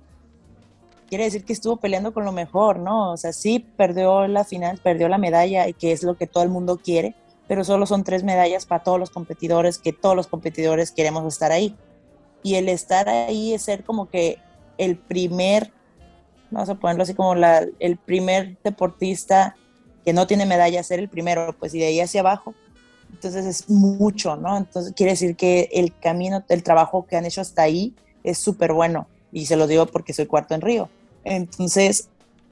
quiere 1.11 1.25
decir 1.25 1.43
que 1.43 1.51
estuvo 1.51 1.75
peleando 1.75 2.13
con 2.13 2.23
lo 2.23 2.31
mejor, 2.31 2.79
¿no? 2.79 3.11
O 3.11 3.17
sea, 3.17 3.33
sí 3.33 3.59
perdió 3.59 4.27
la 4.27 4.45
final, 4.45 4.79
perdió 4.81 5.09
la 5.09 5.17
medalla, 5.17 5.67
y 5.67 5.73
que 5.73 5.91
es 5.91 6.03
lo 6.03 6.15
que 6.15 6.25
todo 6.25 6.41
el 6.41 6.49
mundo 6.49 6.77
quiere, 6.77 7.15
pero 7.49 7.65
solo 7.65 7.85
son 7.85 8.05
tres 8.05 8.23
medallas 8.23 8.65
para 8.65 8.81
todos 8.81 8.97
los 8.97 9.09
competidores, 9.09 9.77
que 9.77 9.91
todos 9.91 10.15
los 10.15 10.27
competidores 10.27 10.91
queremos 10.91 11.25
estar 11.25 11.51
ahí. 11.51 11.75
Y 12.43 12.55
el 12.55 12.69
estar 12.69 13.09
ahí 13.09 13.53
es 13.53 13.63
ser 13.63 13.83
como 13.83 14.09
que 14.09 14.37
el 14.77 14.95
primer, 14.95 15.73
vamos 16.49 16.69
a 16.69 16.75
ponerlo 16.75 17.03
así 17.03 17.13
como 17.13 17.35
la, 17.35 17.67
el 17.79 17.97
primer 17.97 18.57
deportista 18.63 19.57
que 20.03 20.13
no 20.13 20.27
tiene 20.27 20.45
medalla, 20.45 20.83
ser 20.83 20.99
el 20.99 21.09
primero, 21.09 21.55
pues 21.57 21.73
y 21.73 21.79
de 21.79 21.87
ahí 21.87 21.99
hacia 21.99 22.21
abajo. 22.21 22.53
Entonces 23.11 23.45
es 23.45 23.69
mucho, 23.69 24.35
¿no? 24.35 24.57
Entonces 24.57 24.93
quiere 24.95 25.11
decir 25.11 25.35
que 25.35 25.69
el 25.73 25.97
camino, 25.97 26.43
el 26.47 26.63
trabajo 26.63 27.05
que 27.05 27.17
han 27.17 27.25
hecho 27.25 27.41
hasta 27.41 27.63
ahí 27.63 27.93
es 28.23 28.37
súper 28.37 28.73
bueno. 28.73 29.07
Y 29.31 29.45
se 29.45 29.55
lo 29.55 29.67
digo 29.67 29.85
porque 29.85 30.13
soy 30.13 30.25
cuarto 30.25 30.55
en 30.55 30.61
Río. 30.61 30.89
Entonces, 31.23 32.09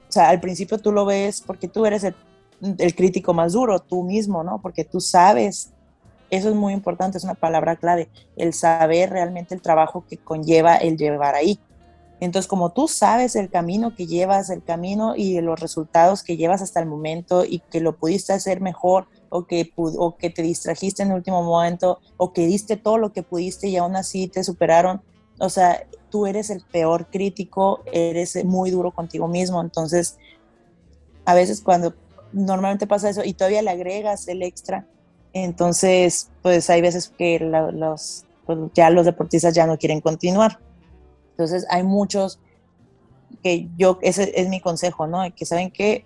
o 0.08 0.12
sea, 0.12 0.28
al 0.28 0.40
principio 0.40 0.78
tú 0.78 0.92
lo 0.92 1.04
ves 1.04 1.40
porque 1.40 1.68
tú 1.68 1.86
eres 1.86 2.04
el 2.04 2.14
el 2.60 2.94
crítico 2.94 3.34
más 3.34 3.52
duro, 3.52 3.80
tú 3.80 4.02
mismo, 4.02 4.44
¿no? 4.44 4.60
Porque 4.60 4.84
tú 4.84 5.00
sabes, 5.00 5.70
eso 6.30 6.48
es 6.48 6.54
muy 6.54 6.72
importante, 6.72 7.18
es 7.18 7.24
una 7.24 7.34
palabra 7.34 7.76
clave, 7.76 8.08
el 8.36 8.52
saber 8.52 9.10
realmente 9.10 9.54
el 9.54 9.62
trabajo 9.62 10.04
que 10.08 10.16
conlleva 10.16 10.76
el 10.76 10.96
llevar 10.96 11.34
ahí. 11.34 11.58
Entonces, 12.20 12.48
como 12.48 12.70
tú 12.72 12.86
sabes 12.86 13.34
el 13.34 13.48
camino 13.48 13.94
que 13.94 14.06
llevas, 14.06 14.50
el 14.50 14.62
camino 14.62 15.16
y 15.16 15.40
los 15.40 15.58
resultados 15.58 16.22
que 16.22 16.36
llevas 16.36 16.60
hasta 16.60 16.78
el 16.78 16.86
momento 16.86 17.46
y 17.46 17.60
que 17.60 17.80
lo 17.80 17.96
pudiste 17.96 18.34
hacer 18.34 18.60
mejor 18.60 19.08
o 19.30 19.46
que, 19.46 19.64
te 20.34 20.42
distrajiste 20.42 21.02
en 21.02 21.10
el 21.10 21.16
último 21.16 21.42
momento 21.42 21.98
o 22.18 22.32
que 22.32 22.46
diste 22.46 22.76
todo 22.76 22.98
lo 22.98 23.12
que 23.12 23.22
pudiste 23.22 23.68
y 23.68 23.78
aún 23.78 23.96
así 23.96 24.28
te 24.28 24.44
superaron, 24.44 25.00
o 25.38 25.48
sea, 25.48 25.86
tú 26.10 26.26
eres 26.26 26.50
el 26.50 26.62
peor 26.70 27.06
crítico, 27.10 27.80
eres 27.90 28.44
muy 28.44 28.70
duro 28.70 28.90
contigo 28.90 29.26
mismo. 29.26 29.62
Entonces, 29.62 30.18
a 31.24 31.32
veces 31.32 31.62
cuando 31.62 31.94
normalmente 32.32 32.86
pasa 32.86 33.08
eso 33.08 33.24
y 33.24 33.32
todavía 33.32 33.62
le 33.62 33.70
agregas 33.70 34.28
el 34.28 34.42
extra. 34.42 34.86
Entonces, 35.32 36.28
pues 36.42 36.68
hay 36.68 36.82
veces 36.82 37.08
que 37.16 37.40
pues, 38.44 38.58
ya 38.74 38.90
los 38.90 39.06
deportistas 39.06 39.54
ya 39.54 39.66
no 39.66 39.78
quieren 39.78 40.02
continuar. 40.02 40.58
Entonces, 41.40 41.66
hay 41.70 41.82
muchos 41.82 42.38
que 43.42 43.68
yo, 43.78 43.98
ese 44.02 44.32
es 44.38 44.48
mi 44.48 44.60
consejo, 44.60 45.06
¿no? 45.06 45.22
Que 45.34 45.46
saben 45.46 45.70
que 45.70 46.04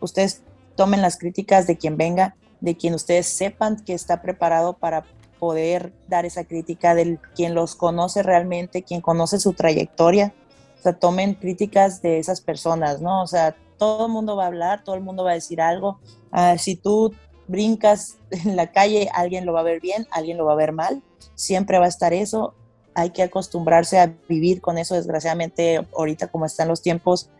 ustedes 0.00 0.42
tomen 0.76 1.02
las 1.02 1.18
críticas 1.18 1.66
de 1.66 1.76
quien 1.76 1.96
venga, 1.96 2.36
de 2.60 2.76
quien 2.76 2.94
ustedes 2.94 3.26
sepan 3.26 3.82
que 3.84 3.94
está 3.94 4.22
preparado 4.22 4.74
para 4.74 5.04
poder 5.40 5.92
dar 6.06 6.24
esa 6.24 6.44
crítica, 6.44 6.94
del 6.94 7.18
quien 7.34 7.54
los 7.54 7.74
conoce 7.74 8.22
realmente, 8.22 8.82
quien 8.82 9.00
conoce 9.00 9.40
su 9.40 9.54
trayectoria. 9.54 10.32
O 10.78 10.82
sea, 10.82 10.92
tomen 10.92 11.34
críticas 11.34 12.00
de 12.00 12.18
esas 12.18 12.40
personas, 12.40 13.00
¿no? 13.00 13.22
O 13.22 13.26
sea, 13.26 13.56
todo 13.76 14.06
el 14.06 14.12
mundo 14.12 14.36
va 14.36 14.44
a 14.44 14.48
hablar, 14.48 14.84
todo 14.84 14.94
el 14.94 15.00
mundo 15.00 15.24
va 15.24 15.32
a 15.32 15.34
decir 15.34 15.60
algo. 15.60 15.98
Ah, 16.30 16.56
si 16.58 16.76
tú 16.76 17.12
brincas 17.48 18.18
en 18.30 18.54
la 18.54 18.70
calle, 18.70 19.10
alguien 19.12 19.46
lo 19.46 19.52
va 19.52 19.60
a 19.60 19.64
ver 19.64 19.80
bien, 19.80 20.06
alguien 20.12 20.36
lo 20.36 20.44
va 20.44 20.52
a 20.52 20.56
ver 20.56 20.72
mal, 20.72 21.02
siempre 21.34 21.78
va 21.78 21.86
a 21.86 21.88
estar 21.88 22.12
eso. 22.12 22.54
Hay 23.00 23.10
que 23.10 23.22
acostumbrarse 23.22 23.98
a 23.98 24.12
vivir 24.28 24.60
con 24.60 24.76
eso, 24.76 24.94
desgraciadamente, 24.94 25.86
ahorita 25.96 26.26
como 26.28 26.44
están 26.44 26.68
los 26.68 26.82
tiempos, 26.82 27.30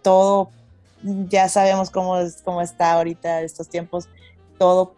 todo, 0.00 0.50
ya 1.02 1.48
sabemos 1.48 1.90
cómo, 1.90 2.16
cómo 2.44 2.62
está 2.62 2.92
ahorita 2.92 3.42
estos 3.42 3.68
tiempos, 3.68 4.08
todo 4.56 4.94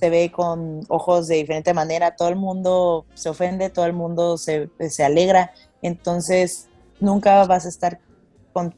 se 0.00 0.10
ve 0.10 0.32
con 0.32 0.80
ojos 0.88 1.28
de 1.28 1.36
diferente 1.36 1.72
manera, 1.72 2.16
todo 2.16 2.30
el 2.30 2.36
mundo 2.36 3.04
se 3.14 3.28
ofende, 3.28 3.70
todo 3.70 3.84
el 3.84 3.92
mundo 3.92 4.38
se, 4.38 4.68
se 4.88 5.04
alegra, 5.04 5.52
entonces 5.82 6.68
nunca 6.98 7.46
vas 7.46 7.66
a 7.66 7.68
estar 7.68 8.00
con 8.52 8.74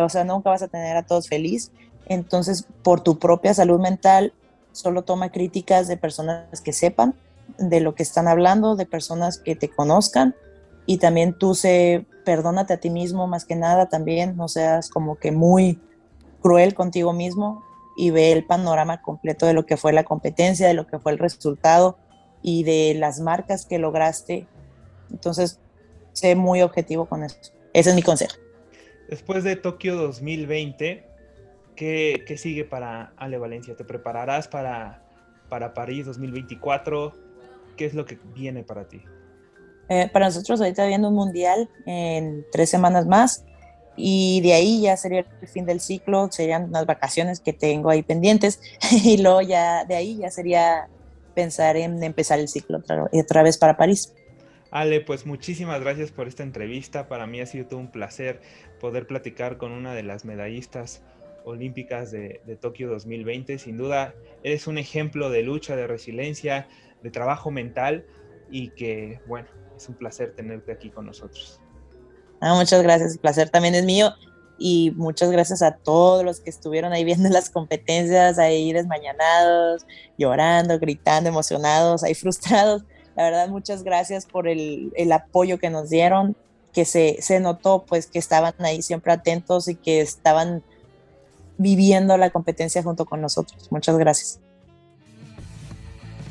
o 0.00 0.08
sea, 0.08 0.24
nunca 0.24 0.48
vas 0.48 0.62
a 0.62 0.68
tener 0.68 0.96
a 0.96 1.02
todos 1.02 1.28
feliz, 1.28 1.70
entonces 2.06 2.66
por 2.82 3.02
tu 3.02 3.18
propia 3.18 3.52
salud 3.52 3.78
mental 3.78 4.32
solo 4.72 5.02
toma 5.02 5.30
críticas 5.30 5.86
de 5.86 5.98
personas 5.98 6.62
que 6.62 6.72
sepan 6.72 7.14
de 7.58 7.80
lo 7.80 7.94
que 7.94 8.02
están 8.02 8.28
hablando, 8.28 8.76
de 8.76 8.86
personas 8.86 9.38
que 9.38 9.56
te 9.56 9.68
conozcan 9.68 10.34
y 10.86 10.98
también 10.98 11.34
tú 11.38 11.54
se 11.54 12.06
perdónate 12.24 12.74
a 12.74 12.80
ti 12.80 12.90
mismo 12.90 13.26
más 13.26 13.44
que 13.44 13.54
nada 13.54 13.88
también, 13.88 14.36
no 14.36 14.48
seas 14.48 14.88
como 14.88 15.16
que 15.16 15.30
muy 15.30 15.78
cruel 16.40 16.74
contigo 16.74 17.12
mismo, 17.12 17.62
y 17.96 18.10
ve 18.10 18.32
el 18.32 18.44
panorama 18.44 19.00
completo 19.00 19.46
de 19.46 19.54
lo 19.54 19.66
que 19.66 19.76
fue 19.76 19.92
la 19.92 20.04
competencia, 20.04 20.66
de 20.66 20.74
lo 20.74 20.86
que 20.86 20.98
fue 20.98 21.12
el 21.12 21.18
resultado 21.18 21.98
y 22.42 22.64
de 22.64 22.94
las 22.94 23.20
marcas 23.20 23.66
que 23.66 23.78
lograste. 23.78 24.46
Entonces, 25.10 25.60
sé 26.12 26.34
muy 26.34 26.62
objetivo 26.62 27.06
con 27.06 27.22
eso. 27.22 27.36
Ese 27.72 27.90
es 27.90 27.96
mi 27.96 28.02
consejo. 28.02 28.36
Después 29.08 29.44
de 29.44 29.56
Tokio 29.56 29.96
2020, 29.96 31.06
¿qué, 31.76 32.24
qué 32.26 32.36
sigue 32.36 32.64
para 32.64 33.12
Ale 33.16 33.38
Valencia? 33.38 33.76
¿Te 33.76 33.84
prepararás 33.84 34.48
para, 34.48 35.02
para 35.48 35.74
París 35.74 36.06
2024? 36.06 37.14
¿Qué 37.76 37.86
es 37.86 37.94
lo 37.94 38.04
que 38.04 38.18
viene 38.34 38.62
para 38.62 38.88
ti? 38.88 39.02
Eh, 39.88 40.08
para 40.12 40.26
nosotros 40.26 40.60
ahorita 40.60 40.86
viendo 40.86 41.08
un 41.08 41.14
mundial 41.14 41.68
en 41.84 42.46
tres 42.50 42.70
semanas 42.70 43.06
más 43.06 43.44
y 43.96 44.40
de 44.40 44.54
ahí 44.54 44.82
ya 44.82 44.96
sería 44.96 45.26
el 45.40 45.48
fin 45.48 45.66
del 45.66 45.80
ciclo, 45.80 46.28
serían 46.32 46.64
unas 46.64 46.86
vacaciones 46.86 47.40
que 47.40 47.52
tengo 47.52 47.90
ahí 47.90 48.02
pendientes 48.02 48.60
y 49.04 49.18
luego 49.18 49.42
ya 49.42 49.84
de 49.84 49.94
ahí 49.94 50.16
ya 50.16 50.30
sería 50.30 50.88
pensar 51.34 51.76
en 51.76 52.02
empezar 52.02 52.38
el 52.38 52.48
ciclo 52.48 52.78
otra, 52.78 53.08
otra 53.12 53.42
vez 53.42 53.58
para 53.58 53.76
París. 53.76 54.14
Ale, 54.70 55.00
pues 55.00 55.26
muchísimas 55.26 55.80
gracias 55.80 56.10
por 56.10 56.26
esta 56.26 56.42
entrevista. 56.42 57.06
Para 57.06 57.26
mí 57.26 57.40
ha 57.40 57.46
sido 57.46 57.66
todo 57.66 57.78
un 57.78 57.90
placer 57.92 58.40
poder 58.80 59.06
platicar 59.06 59.56
con 59.56 59.70
una 59.70 59.94
de 59.94 60.02
las 60.02 60.24
medallistas 60.24 61.02
olímpicas 61.44 62.10
de, 62.10 62.40
de, 62.44 62.56
Tokio 62.56 62.88
2020. 62.88 63.58
Sin 63.58 63.76
duda, 63.76 64.14
eres 64.42 64.66
un 64.66 64.78
ejemplo 64.78 65.30
de 65.30 65.42
lucha, 65.42 65.76
de 65.76 65.86
resiliencia, 65.86 66.66
de 67.04 67.10
trabajo 67.10 67.52
mental 67.52 68.04
y 68.50 68.70
que, 68.70 69.20
bueno, 69.26 69.46
es 69.76 69.88
un 69.88 69.94
placer 69.94 70.34
tenerte 70.34 70.72
aquí 70.72 70.90
con 70.90 71.06
nosotros. 71.06 71.60
Ah, 72.40 72.54
muchas 72.54 72.82
gracias, 72.82 73.12
el 73.12 73.18
placer 73.20 73.50
también 73.50 73.74
es 73.74 73.84
mío 73.84 74.12
y 74.58 74.92
muchas 74.96 75.30
gracias 75.30 75.62
a 75.62 75.76
todos 75.76 76.24
los 76.24 76.40
que 76.40 76.50
estuvieron 76.50 76.92
ahí 76.92 77.04
viendo 77.04 77.28
las 77.30 77.50
competencias, 77.50 78.38
ahí 78.38 78.72
desmañanados, 78.72 79.86
llorando, 80.16 80.78
gritando, 80.78 81.28
emocionados, 81.28 82.02
ahí 82.02 82.14
frustrados. 82.14 82.82
La 83.16 83.24
verdad, 83.24 83.48
muchas 83.48 83.84
gracias 83.84 84.26
por 84.26 84.48
el, 84.48 84.90
el 84.96 85.12
apoyo 85.12 85.58
que 85.58 85.70
nos 85.70 85.90
dieron, 85.90 86.34
que 86.72 86.86
se, 86.86 87.18
se 87.20 87.38
notó 87.38 87.84
pues 87.86 88.06
que 88.06 88.18
estaban 88.18 88.54
ahí 88.58 88.82
siempre 88.82 89.12
atentos 89.12 89.68
y 89.68 89.76
que 89.76 90.00
estaban 90.00 90.64
viviendo 91.58 92.16
la 92.16 92.30
competencia 92.30 92.82
junto 92.82 93.04
con 93.04 93.20
nosotros. 93.20 93.70
Muchas 93.70 93.98
gracias. 93.98 94.40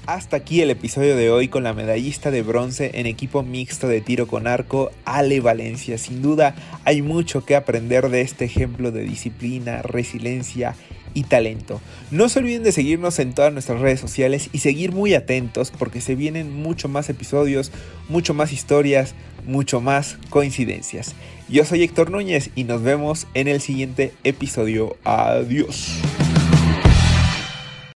Hasta 0.05 0.35
aquí 0.35 0.59
el 0.59 0.69
episodio 0.69 1.15
de 1.15 1.29
hoy 1.29 1.47
con 1.47 1.63
la 1.63 1.73
medallista 1.73 2.29
de 2.29 2.41
bronce 2.41 2.91
en 2.95 3.05
equipo 3.05 3.41
mixto 3.41 3.87
de 3.87 4.01
tiro 4.01 4.27
con 4.27 4.47
arco, 4.47 4.91
Ale 5.05 5.39
Valencia. 5.39 5.97
Sin 5.97 6.21
duda 6.21 6.55
hay 6.83 7.01
mucho 7.01 7.45
que 7.45 7.55
aprender 7.55 8.09
de 8.09 8.19
este 8.19 8.43
ejemplo 8.43 8.91
de 8.91 9.03
disciplina, 9.03 9.81
resiliencia 9.81 10.75
y 11.13 11.23
talento. 11.23 11.79
No 12.11 12.27
se 12.27 12.39
olviden 12.39 12.63
de 12.63 12.73
seguirnos 12.73 13.17
en 13.19 13.33
todas 13.33 13.53
nuestras 13.53 13.79
redes 13.79 14.01
sociales 14.01 14.49
y 14.51 14.59
seguir 14.59 14.91
muy 14.91 15.13
atentos 15.13 15.71
porque 15.71 16.01
se 16.01 16.15
vienen 16.15 16.53
mucho 16.53 16.89
más 16.89 17.09
episodios, 17.09 17.71
mucho 18.09 18.33
más 18.33 18.51
historias, 18.51 19.15
mucho 19.47 19.79
más 19.79 20.17
coincidencias. 20.29 21.15
Yo 21.47 21.63
soy 21.63 21.81
Héctor 21.81 22.11
Núñez 22.11 22.49
y 22.55 22.65
nos 22.65 22.81
vemos 22.81 23.25
en 23.35 23.47
el 23.47 23.61
siguiente 23.61 24.11
episodio. 24.25 24.97
Adiós. 25.05 26.01